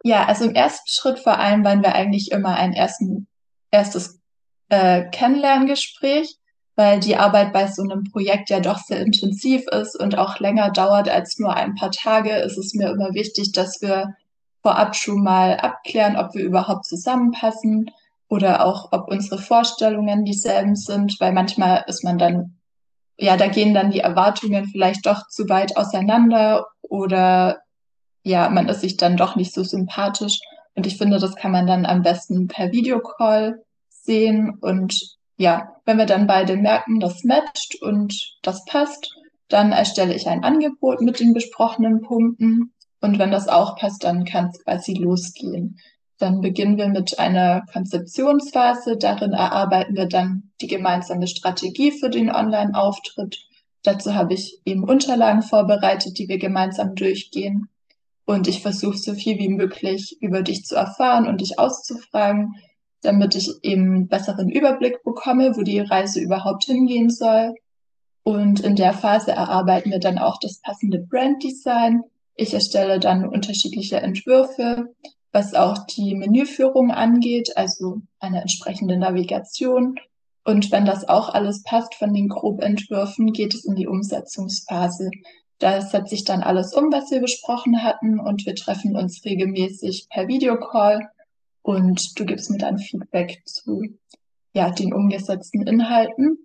Ja, 0.06 0.26
also 0.26 0.46
im 0.46 0.56
ersten 0.56 0.88
Schritt 0.88 1.20
vereinbaren 1.20 1.82
wir 1.84 1.96
eigentlich 1.96 2.32
immer 2.32 2.56
einen 2.56 2.74
ersten 2.74 3.28
erstes 3.74 4.20
äh, 4.70 5.04
Kennenlerngespräch, 5.10 6.38
weil 6.76 7.00
die 7.00 7.18
Arbeit 7.18 7.54
bei 7.54 7.68
so 7.68 7.82
einem 7.82 8.04
Projekt 8.06 8.50
ja 8.50 8.60
doch 8.60 8.78
sehr 8.78 9.02
intensiv 9.02 9.64
ist 9.68 10.00
und 10.00 10.18
auch 10.18 10.40
länger 10.40 10.72
dauert 10.72 11.10
als 11.10 11.38
nur 11.40 11.54
ein 11.56 11.76
paar 11.76 11.92
Tage, 11.92 12.32
ist 12.38 12.58
es 12.58 12.74
mir 12.74 12.90
immer 12.90 13.14
wichtig, 13.14 13.52
dass 13.52 13.82
wir 13.82 14.16
vorab 14.62 14.96
schon 14.96 15.22
mal 15.22 15.58
abklären, 15.58 16.16
ob 16.16 16.34
wir 16.34 16.44
überhaupt 16.44 16.86
zusammenpassen 16.86 17.92
oder 18.30 18.66
auch, 18.66 18.92
ob 18.92 19.10
unsere 19.10 19.38
Vorstellungen 19.38 20.24
dieselben 20.24 20.76
sind, 20.76 21.18
weil 21.20 21.34
manchmal 21.34 21.84
ist 21.88 22.04
man 22.04 22.18
dann, 22.18 22.58
ja, 23.18 23.38
da 23.38 23.48
gehen 23.48 23.74
dann 23.74 23.92
die 23.92 24.00
Erwartungen 24.00 24.66
vielleicht 24.66 25.06
doch 25.06 25.28
zu 25.28 25.50
weit 25.50 25.78
auseinander 25.78 26.68
oder 26.82 27.60
ja, 28.24 28.50
man 28.50 28.70
ist 28.70 28.82
sich 28.82 28.98
dann 28.98 29.18
doch 29.18 29.36
nicht 29.36 29.54
so 29.54 29.64
sympathisch. 29.64 30.40
Und 30.76 30.88
ich 30.88 30.98
finde, 30.98 31.20
das 31.20 31.36
kann 31.36 31.52
man 31.52 31.68
dann 31.68 31.86
am 31.86 32.02
besten 32.02 32.48
per 32.48 32.72
Videocall 32.72 33.64
sehen. 33.90 34.58
Und 34.62 35.18
ja, 35.38 35.76
wenn 35.86 35.98
wir 35.98 36.06
dann 36.06 36.28
beide 36.28 36.56
merken, 36.56 37.00
das 37.00 37.24
matcht 37.24 37.82
und 37.82 38.38
das 38.42 38.66
passt, 38.66 39.14
dann 39.50 39.72
erstelle 39.72 40.16
ich 40.16 40.28
ein 40.28 40.44
Angebot 40.44 41.02
mit 41.02 41.20
den 41.20 41.34
besprochenen 41.34 42.02
Punkten. 42.02 42.74
Und 43.02 43.20
wenn 43.20 43.32
das 43.32 43.48
auch 43.48 43.76
passt, 43.76 44.04
dann 44.04 44.26
kann 44.26 44.48
es 44.48 44.64
quasi 44.64 44.94
losgehen. 44.94 45.80
Dann 46.18 46.42
beginnen 46.42 46.78
wir 46.78 46.88
mit 46.88 47.20
einer 47.20 47.64
Konzeptionsphase. 47.72 48.98
Darin 48.98 49.34
erarbeiten 49.34 49.96
wir 49.96 50.08
dann 50.08 50.52
die 50.62 50.68
gemeinsame 50.68 51.28
Strategie 51.28 51.92
für 51.92 52.10
den 52.10 52.34
Online-Auftritt. 52.34 53.40
Dazu 53.84 54.16
habe 54.16 54.34
ich 54.34 54.62
eben 54.64 54.86
Unterlagen 54.86 55.42
vorbereitet, 55.42 56.18
die 56.18 56.30
wir 56.30 56.38
gemeinsam 56.38 56.96
durchgehen. 56.96 57.68
Und 58.26 58.48
ich 58.48 58.62
versuche 58.62 58.98
so 58.98 59.14
viel 59.14 59.38
wie 59.38 59.50
möglich 59.50 60.18
über 60.22 60.42
dich 60.42 60.66
zu 60.66 60.76
erfahren 60.76 61.28
und 61.28 61.42
dich 61.42 61.60
auszufragen, 61.60 62.56
damit 63.02 63.36
ich 63.36 63.52
eben 63.64 63.84
einen 63.84 64.08
besseren 64.08 64.50
Überblick 64.50 65.04
bekomme, 65.04 65.56
wo 65.58 65.62
die 65.62 65.80
Reise 65.80 66.22
überhaupt 66.22 66.64
hingehen 66.64 67.10
soll. 67.10 67.54
Und 68.24 68.62
in 68.62 68.76
der 68.76 68.94
Phase 68.94 69.32
erarbeiten 69.32 69.92
wir 69.92 70.00
dann 70.00 70.18
auch 70.18 70.40
das 70.40 70.62
passende 70.62 71.00
Branddesign. 71.00 72.04
Ich 72.36 72.54
erstelle 72.54 73.00
dann 73.00 73.28
unterschiedliche 73.28 73.98
Entwürfe, 73.98 74.96
was 75.34 75.54
auch 75.54 75.86
die 75.88 76.16
Menüführung 76.16 76.92
angeht, 76.92 77.58
also 77.58 78.02
eine 78.20 78.42
entsprechende 78.42 78.98
Navigation. 78.98 79.96
Und 80.46 80.72
wenn 80.72 80.86
das 80.86 81.08
auch 81.08 81.30
alles 81.30 81.64
passt 81.64 81.96
von 81.96 82.14
den 82.14 82.30
Grobentwürfen, 82.30 83.34
geht 83.34 83.54
es 83.54 83.66
in 83.66 83.76
die 83.76 83.88
Umsetzungsphase. 83.88 85.10
Da 85.64 85.80
setze 85.80 86.14
ich 86.16 86.26
dann 86.26 86.44
alles 86.44 86.74
um, 86.74 86.92
was 86.92 87.10
wir 87.10 87.22
besprochen 87.22 87.84
hatten 87.84 88.20
und 88.20 88.46
wir 88.46 88.54
treffen 88.54 88.98
uns 88.98 89.24
regelmäßig 89.24 90.10
per 90.10 90.28
Videocall 90.28 91.10
und 91.62 92.20
du 92.20 92.26
gibst 92.26 92.50
mir 92.50 92.58
dann 92.58 92.80
Feedback 92.80 93.42
zu 93.46 93.82
ja, 94.52 94.72
den 94.72 94.94
umgesetzten 94.94 95.66
Inhalten. 95.66 96.38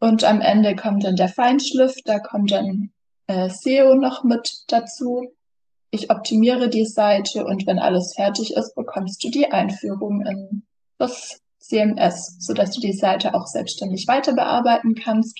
Und 0.00 0.24
am 0.24 0.40
Ende 0.40 0.76
kommt 0.76 1.04
dann 1.04 1.16
der 1.16 1.28
Feinschliff, 1.28 1.94
da 2.06 2.18
kommt 2.20 2.52
dann 2.52 2.90
äh, 3.26 3.50
SEO 3.50 3.96
noch 3.96 4.24
mit 4.24 4.64
dazu. 4.68 5.26
Ich 5.90 6.10
optimiere 6.10 6.70
die 6.70 6.86
Seite 6.86 7.44
und 7.44 7.66
wenn 7.66 7.78
alles 7.78 8.14
fertig 8.14 8.54
ist, 8.56 8.74
bekommst 8.74 9.22
du 9.22 9.28
die 9.28 9.52
Einführung 9.52 10.24
in 10.24 10.62
das 10.96 11.38
CMS, 11.58 12.38
sodass 12.38 12.70
du 12.70 12.80
die 12.80 12.94
Seite 12.94 13.34
auch 13.34 13.46
selbstständig 13.46 14.08
weiter 14.08 14.32
bearbeiten 14.32 14.94
kannst. 14.94 15.38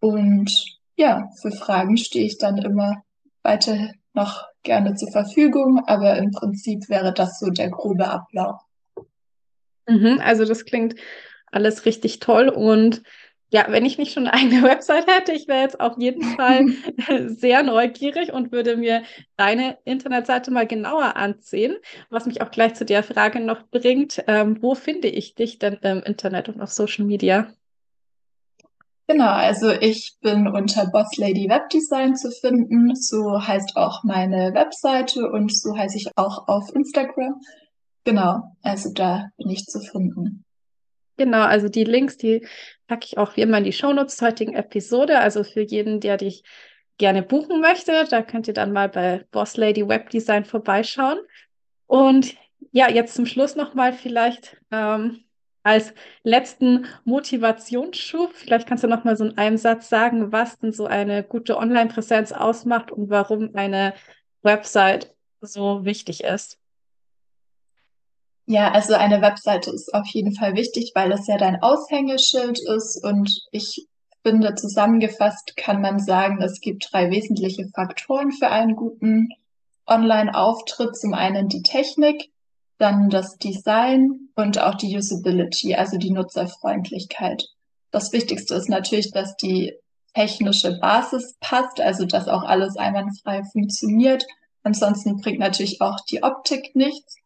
Und 0.00 0.76
ja, 0.96 1.28
für 1.40 1.50
Fragen 1.50 1.96
stehe 1.96 2.26
ich 2.26 2.38
dann 2.38 2.58
immer 2.58 3.02
weiter 3.42 3.92
noch 4.12 4.44
gerne 4.62 4.94
zur 4.94 5.12
Verfügung, 5.12 5.82
aber 5.86 6.16
im 6.16 6.30
Prinzip 6.32 6.88
wäre 6.88 7.12
das 7.12 7.38
so 7.38 7.50
der 7.50 7.70
grobe 7.70 8.08
Ablauf. 8.08 8.60
Mhm, 9.86 10.20
also 10.20 10.44
das 10.44 10.64
klingt 10.64 10.96
alles 11.52 11.84
richtig 11.84 12.18
toll 12.18 12.48
und 12.48 13.02
ja, 13.50 13.66
wenn 13.68 13.84
ich 13.84 13.96
nicht 13.96 14.12
schon 14.12 14.26
eine 14.26 14.34
eigene 14.34 14.62
Website 14.62 15.06
hätte, 15.06 15.32
ich 15.32 15.46
wäre 15.46 15.62
jetzt 15.62 15.80
auf 15.80 15.94
jeden 15.98 16.22
Fall 16.36 16.66
sehr 17.28 17.62
neugierig 17.62 18.32
und 18.32 18.50
würde 18.50 18.76
mir 18.76 19.02
deine 19.36 19.78
Internetseite 19.84 20.50
mal 20.50 20.66
genauer 20.66 21.16
ansehen, 21.16 21.76
was 22.10 22.26
mich 22.26 22.42
auch 22.42 22.50
gleich 22.50 22.74
zu 22.74 22.84
der 22.84 23.02
Frage 23.02 23.40
noch 23.40 23.68
bringt, 23.68 24.24
ähm, 24.26 24.60
wo 24.60 24.74
finde 24.74 25.08
ich 25.08 25.34
dich 25.34 25.58
denn 25.58 25.74
im 25.82 26.02
Internet 26.02 26.48
und 26.48 26.60
auf 26.60 26.72
Social 26.72 27.04
Media? 27.04 27.52
Genau, 29.08 29.30
also 29.30 29.70
ich 29.70 30.16
bin 30.20 30.48
unter 30.48 30.86
Boss 30.90 31.16
Lady 31.16 31.48
Webdesign 31.48 32.16
zu 32.16 32.30
finden. 32.32 32.94
So 32.96 33.40
heißt 33.40 33.76
auch 33.76 34.02
meine 34.02 34.52
Webseite 34.52 35.30
und 35.30 35.56
so 35.56 35.76
heiße 35.76 35.96
ich 35.96 36.08
auch 36.16 36.48
auf 36.48 36.74
Instagram. 36.74 37.40
Genau, 38.04 38.42
also 38.62 38.92
da 38.92 39.28
bin 39.36 39.50
ich 39.50 39.64
zu 39.66 39.80
finden. 39.80 40.44
Genau, 41.16 41.42
also 41.42 41.68
die 41.68 41.84
Links, 41.84 42.16
die 42.16 42.46
packe 42.88 43.06
ich 43.06 43.18
auch 43.18 43.36
wie 43.36 43.42
immer 43.42 43.58
in 43.58 43.64
die 43.64 43.72
Shownotes 43.72 44.16
zur 44.16 44.28
heutigen 44.28 44.54
Episode. 44.54 45.20
Also 45.20 45.44
für 45.44 45.62
jeden, 45.62 46.00
der 46.00 46.16
dich 46.16 46.42
gerne 46.98 47.22
buchen 47.22 47.60
möchte, 47.60 48.06
da 48.10 48.22
könnt 48.22 48.48
ihr 48.48 48.54
dann 48.54 48.72
mal 48.72 48.88
bei 48.88 49.24
Boss 49.30 49.56
Lady 49.56 49.88
Webdesign 49.88 50.44
vorbeischauen. 50.44 51.18
Und 51.86 52.34
ja, 52.72 52.90
jetzt 52.90 53.14
zum 53.14 53.26
Schluss 53.26 53.54
nochmal 53.54 53.92
vielleicht 53.92 54.56
ähm, 54.70 55.24
als 55.66 55.92
letzten 56.22 56.86
Motivationsschub, 57.04 58.32
vielleicht 58.34 58.68
kannst 58.68 58.84
du 58.84 58.88
noch 58.88 59.02
mal 59.02 59.16
so 59.16 59.24
in 59.24 59.36
einem 59.36 59.56
Satz 59.56 59.88
sagen, 59.88 60.30
was 60.30 60.58
denn 60.60 60.72
so 60.72 60.86
eine 60.86 61.24
gute 61.24 61.58
Online-Präsenz 61.58 62.30
ausmacht 62.30 62.92
und 62.92 63.10
warum 63.10 63.50
eine 63.54 63.92
Website 64.42 65.12
so 65.40 65.84
wichtig 65.84 66.22
ist. 66.22 66.58
Ja, 68.46 68.70
also 68.70 68.94
eine 68.94 69.20
Webseite 69.20 69.72
ist 69.72 69.92
auf 69.92 70.06
jeden 70.06 70.36
Fall 70.36 70.54
wichtig, 70.54 70.92
weil 70.94 71.10
es 71.10 71.26
ja 71.26 71.36
dein 71.36 71.60
Aushängeschild 71.60 72.60
ist 72.76 73.04
und 73.04 73.28
ich 73.50 73.88
finde, 74.22 74.54
zusammengefasst 74.54 75.56
kann 75.56 75.80
man 75.80 75.98
sagen, 75.98 76.40
es 76.42 76.60
gibt 76.60 76.88
drei 76.92 77.10
wesentliche 77.10 77.66
Faktoren 77.74 78.30
für 78.30 78.50
einen 78.50 78.76
guten 78.76 79.30
Online-Auftritt. 79.88 80.96
Zum 80.96 81.12
einen 81.12 81.48
die 81.48 81.62
Technik, 81.62 82.30
dann 82.78 83.10
das 83.10 83.38
Design 83.38 84.28
und 84.34 84.60
auch 84.60 84.74
die 84.74 84.96
Usability, 84.96 85.74
also 85.74 85.96
die 85.96 86.10
Nutzerfreundlichkeit. 86.10 87.44
Das 87.90 88.12
Wichtigste 88.12 88.54
ist 88.54 88.68
natürlich, 88.68 89.10
dass 89.10 89.36
die 89.36 89.74
technische 90.14 90.78
Basis 90.78 91.36
passt, 91.40 91.80
also 91.80 92.04
dass 92.04 92.28
auch 92.28 92.42
alles 92.42 92.76
einwandfrei 92.76 93.42
funktioniert. 93.44 94.26
Ansonsten 94.62 95.20
bringt 95.20 95.38
natürlich 95.38 95.80
auch 95.80 96.00
die 96.10 96.22
Optik 96.22 96.74
nichts. 96.74 97.16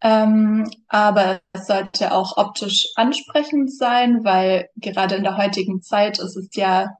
Ähm, 0.00 0.68
aber 0.88 1.40
es 1.52 1.68
sollte 1.68 2.12
auch 2.12 2.36
optisch 2.36 2.88
ansprechend 2.96 3.72
sein, 3.72 4.24
weil 4.24 4.68
gerade 4.76 5.14
in 5.14 5.22
der 5.22 5.36
heutigen 5.36 5.80
Zeit 5.82 6.18
ist 6.18 6.36
es 6.36 6.48
ja, 6.54 6.96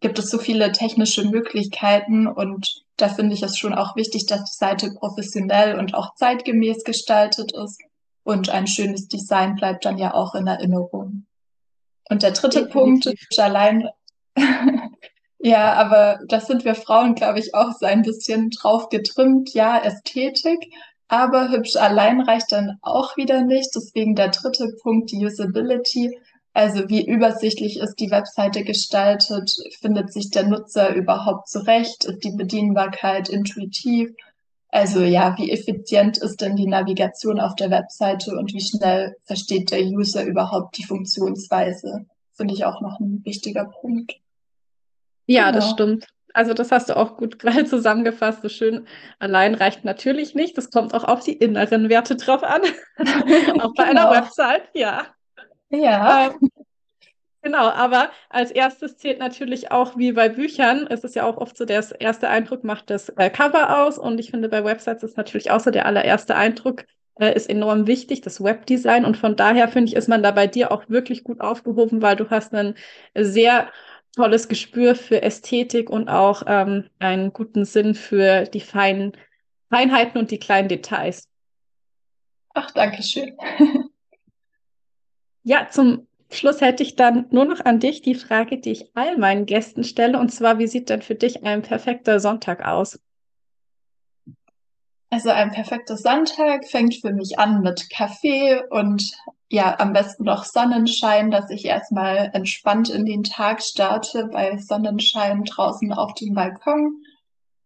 gibt 0.00 0.18
es 0.18 0.30
so 0.30 0.38
viele 0.38 0.72
technische 0.72 1.24
Möglichkeiten 1.28 2.26
und 2.26 2.85
da 2.96 3.08
finde 3.08 3.34
ich 3.34 3.42
es 3.42 3.58
schon 3.58 3.74
auch 3.74 3.96
wichtig, 3.96 4.26
dass 4.26 4.44
die 4.44 4.56
Seite 4.56 4.90
professionell 4.94 5.78
und 5.78 5.94
auch 5.94 6.14
zeitgemäß 6.14 6.84
gestaltet 6.84 7.52
ist. 7.52 7.80
Und 8.24 8.48
ein 8.48 8.66
schönes 8.66 9.08
Design 9.08 9.54
bleibt 9.54 9.84
dann 9.84 9.98
ja 9.98 10.14
auch 10.14 10.34
in 10.34 10.46
Erinnerung. 10.46 11.26
Und 12.08 12.22
der 12.22 12.32
dritte 12.32 12.64
Definitiv. 12.64 12.72
Punkt 12.72 13.06
ist 13.06 13.38
allein, 13.38 13.88
ja, 15.38 15.74
aber 15.74 16.20
das 16.28 16.46
sind 16.46 16.64
wir 16.64 16.74
Frauen, 16.74 17.14
glaube 17.14 17.38
ich, 17.38 17.54
auch 17.54 17.72
so 17.78 17.86
ein 17.86 18.02
bisschen 18.02 18.50
drauf 18.50 18.88
getrimmt. 18.88 19.52
Ja, 19.54 19.78
Ästhetik, 19.78 20.72
aber 21.08 21.50
hübsch 21.50 21.76
allein 21.76 22.20
reicht 22.20 22.50
dann 22.50 22.78
auch 22.82 23.16
wieder 23.16 23.42
nicht. 23.42 23.74
Deswegen 23.74 24.14
der 24.14 24.28
dritte 24.28 24.74
Punkt, 24.82 25.12
die 25.12 25.24
Usability. 25.24 26.18
Also 26.56 26.88
wie 26.88 27.06
übersichtlich 27.06 27.80
ist 27.80 27.96
die 27.96 28.10
Webseite 28.10 28.64
gestaltet? 28.64 29.54
Findet 29.78 30.10
sich 30.10 30.30
der 30.30 30.44
Nutzer 30.44 30.94
überhaupt 30.94 31.50
zurecht? 31.50 32.06
Ist 32.06 32.24
die 32.24 32.34
Bedienbarkeit 32.34 33.28
intuitiv? 33.28 34.08
Also 34.70 35.02
ja, 35.02 35.36
wie 35.36 35.50
effizient 35.50 36.16
ist 36.16 36.40
denn 36.40 36.56
die 36.56 36.66
Navigation 36.66 37.40
auf 37.40 37.56
der 37.56 37.70
Webseite 37.70 38.30
und 38.38 38.54
wie 38.54 38.62
schnell 38.62 39.16
versteht 39.24 39.70
der 39.70 39.82
User 39.82 40.24
überhaupt 40.24 40.78
die 40.78 40.84
Funktionsweise? 40.84 42.06
Finde 42.32 42.54
ich 42.54 42.64
auch 42.64 42.80
noch 42.80 43.00
ein 43.00 43.20
wichtiger 43.26 43.66
Punkt. 43.66 44.14
Ja, 45.26 45.50
genau. 45.50 45.56
das 45.56 45.68
stimmt. 45.68 46.06
Also 46.32 46.54
das 46.54 46.72
hast 46.72 46.88
du 46.88 46.96
auch 46.96 47.18
gut 47.18 47.38
gerade 47.38 47.66
zusammengefasst. 47.66 48.40
So 48.40 48.48
schön 48.48 48.86
allein 49.18 49.54
reicht 49.54 49.84
natürlich 49.84 50.34
nicht. 50.34 50.56
Das 50.56 50.70
kommt 50.70 50.94
auch 50.94 51.04
auf 51.04 51.22
die 51.22 51.34
inneren 51.34 51.90
Werte 51.90 52.16
drauf 52.16 52.42
an. 52.42 52.62
auch 53.60 53.74
bei 53.74 53.88
genau. 53.88 54.08
einer 54.08 54.22
Website, 54.22 54.70
ja. 54.72 55.04
Ja. 55.70 56.28
Ähm, 56.28 56.50
genau, 57.42 57.68
aber 57.68 58.10
als 58.28 58.50
erstes 58.50 58.96
zählt 58.98 59.18
natürlich 59.18 59.70
auch 59.70 59.96
wie 59.96 60.12
bei 60.12 60.28
Büchern. 60.28 60.86
Es 60.88 61.04
ist 61.04 61.14
ja 61.14 61.24
auch 61.24 61.36
oft 61.36 61.56
so, 61.56 61.64
der 61.64 61.84
erste 62.00 62.28
Eindruck 62.28 62.64
macht 62.64 62.90
das 62.90 63.08
äh, 63.10 63.30
Cover 63.30 63.84
aus. 63.84 63.98
Und 63.98 64.18
ich 64.18 64.30
finde, 64.30 64.48
bei 64.48 64.64
Websites 64.64 65.02
ist 65.02 65.16
natürlich 65.16 65.50
auch 65.50 65.60
so, 65.60 65.70
der 65.70 65.86
allererste 65.86 66.36
Eindruck 66.36 66.84
äh, 67.18 67.34
ist 67.34 67.48
enorm 67.48 67.86
wichtig, 67.86 68.20
das 68.20 68.42
Webdesign. 68.42 69.04
Und 69.04 69.16
von 69.16 69.36
daher 69.36 69.68
finde 69.68 69.90
ich, 69.90 69.96
ist 69.96 70.08
man 70.08 70.22
da 70.22 70.30
bei 70.30 70.46
dir 70.46 70.72
auch 70.72 70.88
wirklich 70.88 71.24
gut 71.24 71.40
aufgehoben, 71.40 72.02
weil 72.02 72.16
du 72.16 72.30
hast 72.30 72.54
einen 72.54 72.74
sehr 73.14 73.70
tolles 74.14 74.48
Gespür 74.48 74.94
für 74.94 75.22
Ästhetik 75.22 75.90
und 75.90 76.08
auch 76.08 76.42
ähm, 76.46 76.88
einen 76.98 77.32
guten 77.32 77.64
Sinn 77.64 77.94
für 77.94 78.44
die 78.44 78.60
feinen 78.60 79.12
Feinheiten 79.68 80.18
und 80.18 80.30
die 80.30 80.38
kleinen 80.38 80.68
Details. 80.68 81.28
Ach, 82.54 82.70
danke 82.70 83.02
schön. 83.02 83.36
Ja, 85.48 85.68
zum 85.70 86.08
Schluss 86.28 86.60
hätte 86.60 86.82
ich 86.82 86.96
dann 86.96 87.26
nur 87.30 87.44
noch 87.44 87.64
an 87.64 87.78
dich 87.78 88.02
die 88.02 88.16
Frage, 88.16 88.58
die 88.58 88.72
ich 88.72 88.90
all 88.96 89.16
meinen 89.16 89.46
Gästen 89.46 89.84
stelle, 89.84 90.18
und 90.18 90.30
zwar, 90.30 90.58
wie 90.58 90.66
sieht 90.66 90.90
denn 90.90 91.02
für 91.02 91.14
dich 91.14 91.44
ein 91.44 91.62
perfekter 91.62 92.18
Sonntag 92.18 92.66
aus? 92.66 92.98
Also 95.08 95.30
ein 95.30 95.52
perfekter 95.52 95.96
Sonntag 95.96 96.66
fängt 96.66 96.96
für 96.96 97.12
mich 97.12 97.38
an 97.38 97.60
mit 97.60 97.88
Kaffee 97.90 98.60
und 98.70 99.08
ja, 99.48 99.78
am 99.78 99.92
besten 99.92 100.24
noch 100.24 100.42
Sonnenschein, 100.42 101.30
dass 101.30 101.48
ich 101.50 101.64
erstmal 101.64 102.32
entspannt 102.34 102.90
in 102.90 103.06
den 103.06 103.22
Tag 103.22 103.62
starte 103.62 104.26
bei 104.26 104.58
Sonnenschein 104.58 105.44
draußen 105.44 105.92
auf 105.92 106.14
dem 106.14 106.34
Balkon. 106.34 107.04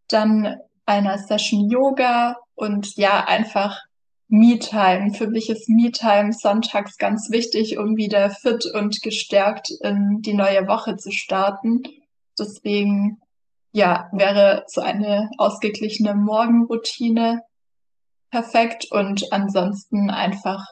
Dann 0.06 0.58
einer 0.84 1.16
Session 1.16 1.70
Yoga 1.70 2.36
und 2.56 2.94
ja, 2.96 3.24
einfach 3.24 3.80
Me-Time. 4.30 5.12
Für 5.12 5.26
mich 5.26 5.50
ist 5.50 5.68
Me-Time 5.68 6.32
sonntags 6.32 6.98
ganz 6.98 7.30
wichtig, 7.30 7.78
um 7.78 7.96
wieder 7.96 8.30
fit 8.30 8.64
und 8.64 9.02
gestärkt 9.02 9.70
in 9.82 10.22
die 10.22 10.34
neue 10.34 10.68
Woche 10.68 10.96
zu 10.96 11.10
starten. 11.10 11.82
Deswegen, 12.38 13.20
ja, 13.72 14.08
wäre 14.12 14.64
so 14.68 14.82
eine 14.82 15.30
ausgeglichene 15.36 16.14
Morgenroutine 16.14 17.42
perfekt 18.30 18.86
und 18.92 19.32
ansonsten 19.32 20.10
einfach, 20.10 20.64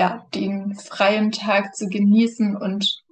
ja, 0.00 0.26
den 0.34 0.74
freien 0.74 1.30
Tag 1.30 1.76
zu 1.76 1.88
genießen 1.88 2.56
und 2.56 3.04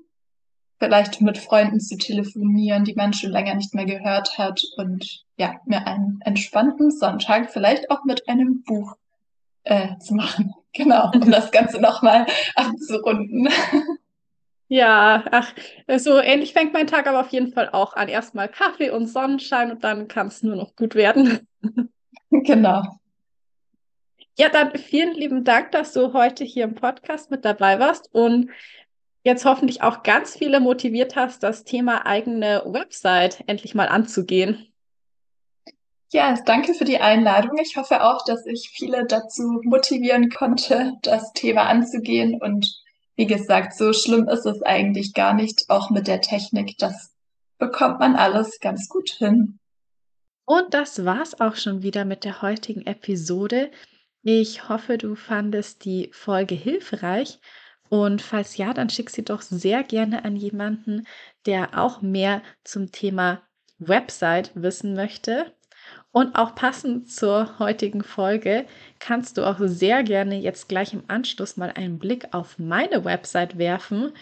vielleicht 0.80 1.20
mit 1.20 1.38
Freunden 1.38 1.78
zu 1.78 1.96
telefonieren, 1.96 2.84
die 2.84 2.94
man 2.94 3.12
schon 3.12 3.30
länger 3.30 3.54
nicht 3.54 3.74
mehr 3.74 3.86
gehört 3.86 4.38
hat 4.38 4.60
und 4.76 5.24
ja, 5.36 5.60
mir 5.66 5.86
einen 5.86 6.20
entspannten 6.24 6.90
Sonntag 6.90 7.52
vielleicht 7.52 7.92
auch 7.92 8.04
mit 8.04 8.28
einem 8.28 8.64
Buch 8.64 8.96
äh, 9.68 9.98
zu 9.98 10.14
machen. 10.14 10.54
Genau, 10.74 11.10
um 11.12 11.30
das 11.30 11.50
Ganze 11.50 11.80
nochmal 11.80 12.26
abzurunden. 12.54 13.48
Ja, 14.68 15.24
ach, 15.32 15.52
so 15.96 16.20
ähnlich 16.20 16.52
fängt 16.52 16.74
mein 16.74 16.86
Tag 16.86 17.08
aber 17.08 17.20
auf 17.20 17.30
jeden 17.30 17.52
Fall 17.52 17.70
auch 17.70 17.94
an. 17.94 18.06
Erstmal 18.06 18.48
Kaffee 18.48 18.90
und 18.90 19.06
Sonnenschein 19.06 19.72
und 19.72 19.82
dann 19.82 20.06
kann 20.06 20.28
es 20.28 20.42
nur 20.42 20.54
noch 20.56 20.76
gut 20.76 20.94
werden. 20.94 21.48
Genau. 22.30 22.82
Ja, 24.36 24.50
dann 24.50 24.76
vielen 24.76 25.14
lieben 25.14 25.44
Dank, 25.44 25.72
dass 25.72 25.94
du 25.94 26.12
heute 26.12 26.44
hier 26.44 26.64
im 26.64 26.74
Podcast 26.74 27.30
mit 27.30 27.46
dabei 27.46 27.80
warst 27.80 28.14
und 28.14 28.50
jetzt 29.24 29.46
hoffentlich 29.46 29.82
auch 29.82 30.02
ganz 30.02 30.36
viele 30.36 30.60
motiviert 30.60 31.16
hast, 31.16 31.42
das 31.42 31.64
Thema 31.64 32.04
eigene 32.04 32.62
Website 32.66 33.42
endlich 33.46 33.74
mal 33.74 33.88
anzugehen. 33.88 34.67
Ja, 36.10 36.34
danke 36.46 36.72
für 36.72 36.84
die 36.84 37.00
Einladung. 37.00 37.58
Ich 37.58 37.76
hoffe 37.76 38.02
auch, 38.02 38.24
dass 38.24 38.46
ich 38.46 38.70
viele 38.72 39.06
dazu 39.06 39.60
motivieren 39.64 40.30
konnte, 40.30 40.94
das 41.02 41.32
Thema 41.34 41.64
anzugehen. 41.64 42.40
Und 42.40 42.82
wie 43.16 43.26
gesagt, 43.26 43.74
so 43.74 43.92
schlimm 43.92 44.26
ist 44.26 44.46
es 44.46 44.62
eigentlich 44.62 45.12
gar 45.12 45.34
nicht, 45.34 45.68
auch 45.68 45.90
mit 45.90 46.06
der 46.06 46.22
Technik. 46.22 46.78
Das 46.78 47.14
bekommt 47.58 47.98
man 47.98 48.16
alles 48.16 48.58
ganz 48.60 48.88
gut 48.88 49.10
hin. 49.10 49.58
Und 50.46 50.72
das 50.72 51.04
war's 51.04 51.38
auch 51.40 51.56
schon 51.56 51.82
wieder 51.82 52.06
mit 52.06 52.24
der 52.24 52.40
heutigen 52.40 52.86
Episode. 52.86 53.70
Ich 54.22 54.70
hoffe, 54.70 54.96
du 54.96 55.14
fandest 55.14 55.84
die 55.84 56.08
Folge 56.12 56.54
hilfreich. 56.54 57.38
Und 57.90 58.22
falls 58.22 58.56
ja, 58.56 58.72
dann 58.72 58.88
schick 58.88 59.10
sie 59.10 59.24
doch 59.24 59.42
sehr 59.42 59.82
gerne 59.82 60.24
an 60.24 60.36
jemanden, 60.36 61.06
der 61.44 61.78
auch 61.78 62.00
mehr 62.00 62.42
zum 62.64 62.92
Thema 62.92 63.42
Website 63.78 64.52
wissen 64.54 64.94
möchte. 64.94 65.52
Und 66.10 66.36
auch 66.36 66.54
passend 66.54 67.10
zur 67.10 67.58
heutigen 67.58 68.02
Folge 68.02 68.66
kannst 68.98 69.36
du 69.36 69.44
auch 69.44 69.58
sehr 69.60 70.02
gerne 70.02 70.38
jetzt 70.38 70.68
gleich 70.68 70.94
im 70.94 71.04
Anschluss 71.08 71.56
mal 71.56 71.70
einen 71.70 71.98
Blick 71.98 72.28
auf 72.32 72.58
meine 72.58 73.04
Website 73.04 73.58
werfen 73.58 74.12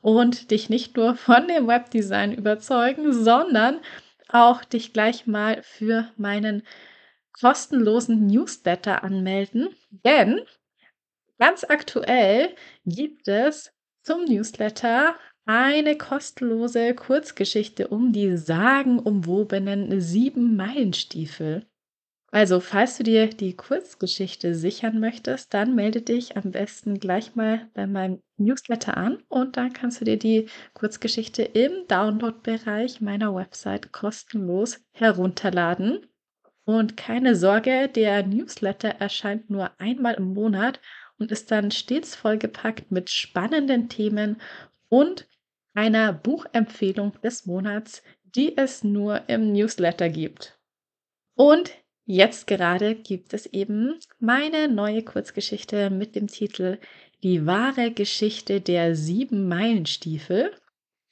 und 0.00 0.50
dich 0.50 0.68
nicht 0.68 0.96
nur 0.96 1.14
von 1.14 1.46
dem 1.48 1.66
Webdesign 1.68 2.32
überzeugen, 2.32 3.12
sondern 3.12 3.80
auch 4.28 4.64
dich 4.64 4.92
gleich 4.92 5.26
mal 5.26 5.62
für 5.62 6.08
meinen 6.16 6.62
kostenlosen 7.32 8.26
Newsletter 8.26 9.04
anmelden. 9.04 9.68
Denn 9.90 10.40
ganz 11.38 11.64
aktuell 11.64 12.54
gibt 12.84 13.28
es 13.28 13.72
zum 14.02 14.24
Newsletter 14.24 15.14
eine 15.48 15.96
kostenlose 15.96 16.94
Kurzgeschichte 16.94 17.88
um 17.88 18.12
die 18.12 18.36
sagenumwobenen 18.36 19.98
sieben 19.98 20.56
Meilenstiefel. 20.56 21.64
Also, 22.30 22.60
falls 22.60 22.98
du 22.98 23.04
dir 23.04 23.28
die 23.28 23.56
Kurzgeschichte 23.56 24.54
sichern 24.54 25.00
möchtest, 25.00 25.54
dann 25.54 25.74
melde 25.74 26.02
dich 26.02 26.36
am 26.36 26.50
besten 26.50 27.00
gleich 27.00 27.34
mal 27.34 27.66
bei 27.72 27.86
meinem 27.86 28.20
Newsletter 28.36 28.98
an 28.98 29.22
und 29.28 29.56
dann 29.56 29.72
kannst 29.72 30.02
du 30.02 30.04
dir 30.04 30.18
die 30.18 30.50
Kurzgeschichte 30.74 31.44
im 31.44 31.86
Download-Bereich 31.88 33.00
meiner 33.00 33.34
Website 33.34 33.90
kostenlos 33.90 34.84
herunterladen. 34.92 36.06
Und 36.66 36.98
keine 36.98 37.34
Sorge, 37.34 37.88
der 37.88 38.22
Newsletter 38.26 38.90
erscheint 38.90 39.48
nur 39.48 39.70
einmal 39.80 40.12
im 40.16 40.34
Monat 40.34 40.82
und 41.18 41.32
ist 41.32 41.50
dann 41.50 41.70
stets 41.70 42.14
vollgepackt 42.14 42.92
mit 42.92 43.08
spannenden 43.08 43.88
Themen 43.88 44.36
und 44.90 45.26
einer 45.78 46.12
Buchempfehlung 46.12 47.12
des 47.22 47.46
Monats, 47.46 48.02
die 48.24 48.56
es 48.56 48.82
nur 48.82 49.28
im 49.28 49.52
Newsletter 49.52 50.08
gibt. 50.08 50.58
Und 51.36 51.70
jetzt 52.04 52.48
gerade 52.48 52.96
gibt 52.96 53.32
es 53.32 53.46
eben 53.46 54.00
meine 54.18 54.66
neue 54.66 55.04
Kurzgeschichte 55.04 55.90
mit 55.90 56.16
dem 56.16 56.26
Titel 56.26 56.80
Die 57.22 57.46
wahre 57.46 57.92
Geschichte 57.92 58.60
der 58.60 58.96
sieben 58.96 59.46
Meilenstiefel. 59.46 60.50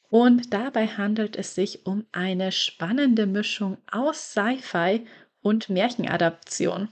Und 0.08 0.52
dabei 0.52 0.88
handelt 0.88 1.36
es 1.36 1.54
sich 1.54 1.86
um 1.86 2.04
eine 2.10 2.50
spannende 2.50 3.26
Mischung 3.26 3.78
aus 3.88 4.32
Sci-Fi 4.32 5.06
und 5.42 5.68
Märchenadaption. 5.68 6.88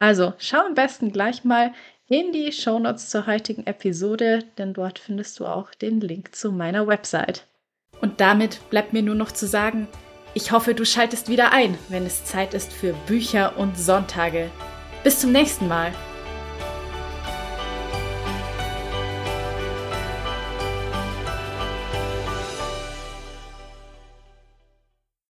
Also 0.00 0.34
schau 0.38 0.66
am 0.66 0.74
besten 0.74 1.12
gleich 1.12 1.44
mal 1.44 1.72
in 2.08 2.32
die 2.32 2.52
Shownotes 2.52 3.10
zur 3.10 3.26
heutigen 3.26 3.66
Episode, 3.66 4.44
denn 4.56 4.72
dort 4.72 4.98
findest 4.98 5.38
du 5.38 5.46
auch 5.46 5.74
den 5.74 6.00
Link 6.00 6.34
zu 6.34 6.52
meiner 6.52 6.86
Website. 6.86 7.46
Und 8.00 8.20
damit 8.20 8.60
bleibt 8.70 8.92
mir 8.92 9.02
nur 9.02 9.14
noch 9.14 9.32
zu 9.32 9.46
sagen, 9.46 9.88
ich 10.34 10.52
hoffe, 10.52 10.74
du 10.74 10.84
schaltest 10.84 11.28
wieder 11.28 11.52
ein, 11.52 11.76
wenn 11.88 12.06
es 12.06 12.24
Zeit 12.24 12.54
ist 12.54 12.72
für 12.72 12.94
Bücher 13.06 13.58
und 13.58 13.76
Sonntage. 13.78 14.50
Bis 15.04 15.20
zum 15.20 15.32
nächsten 15.32 15.68
Mal. 15.68 15.92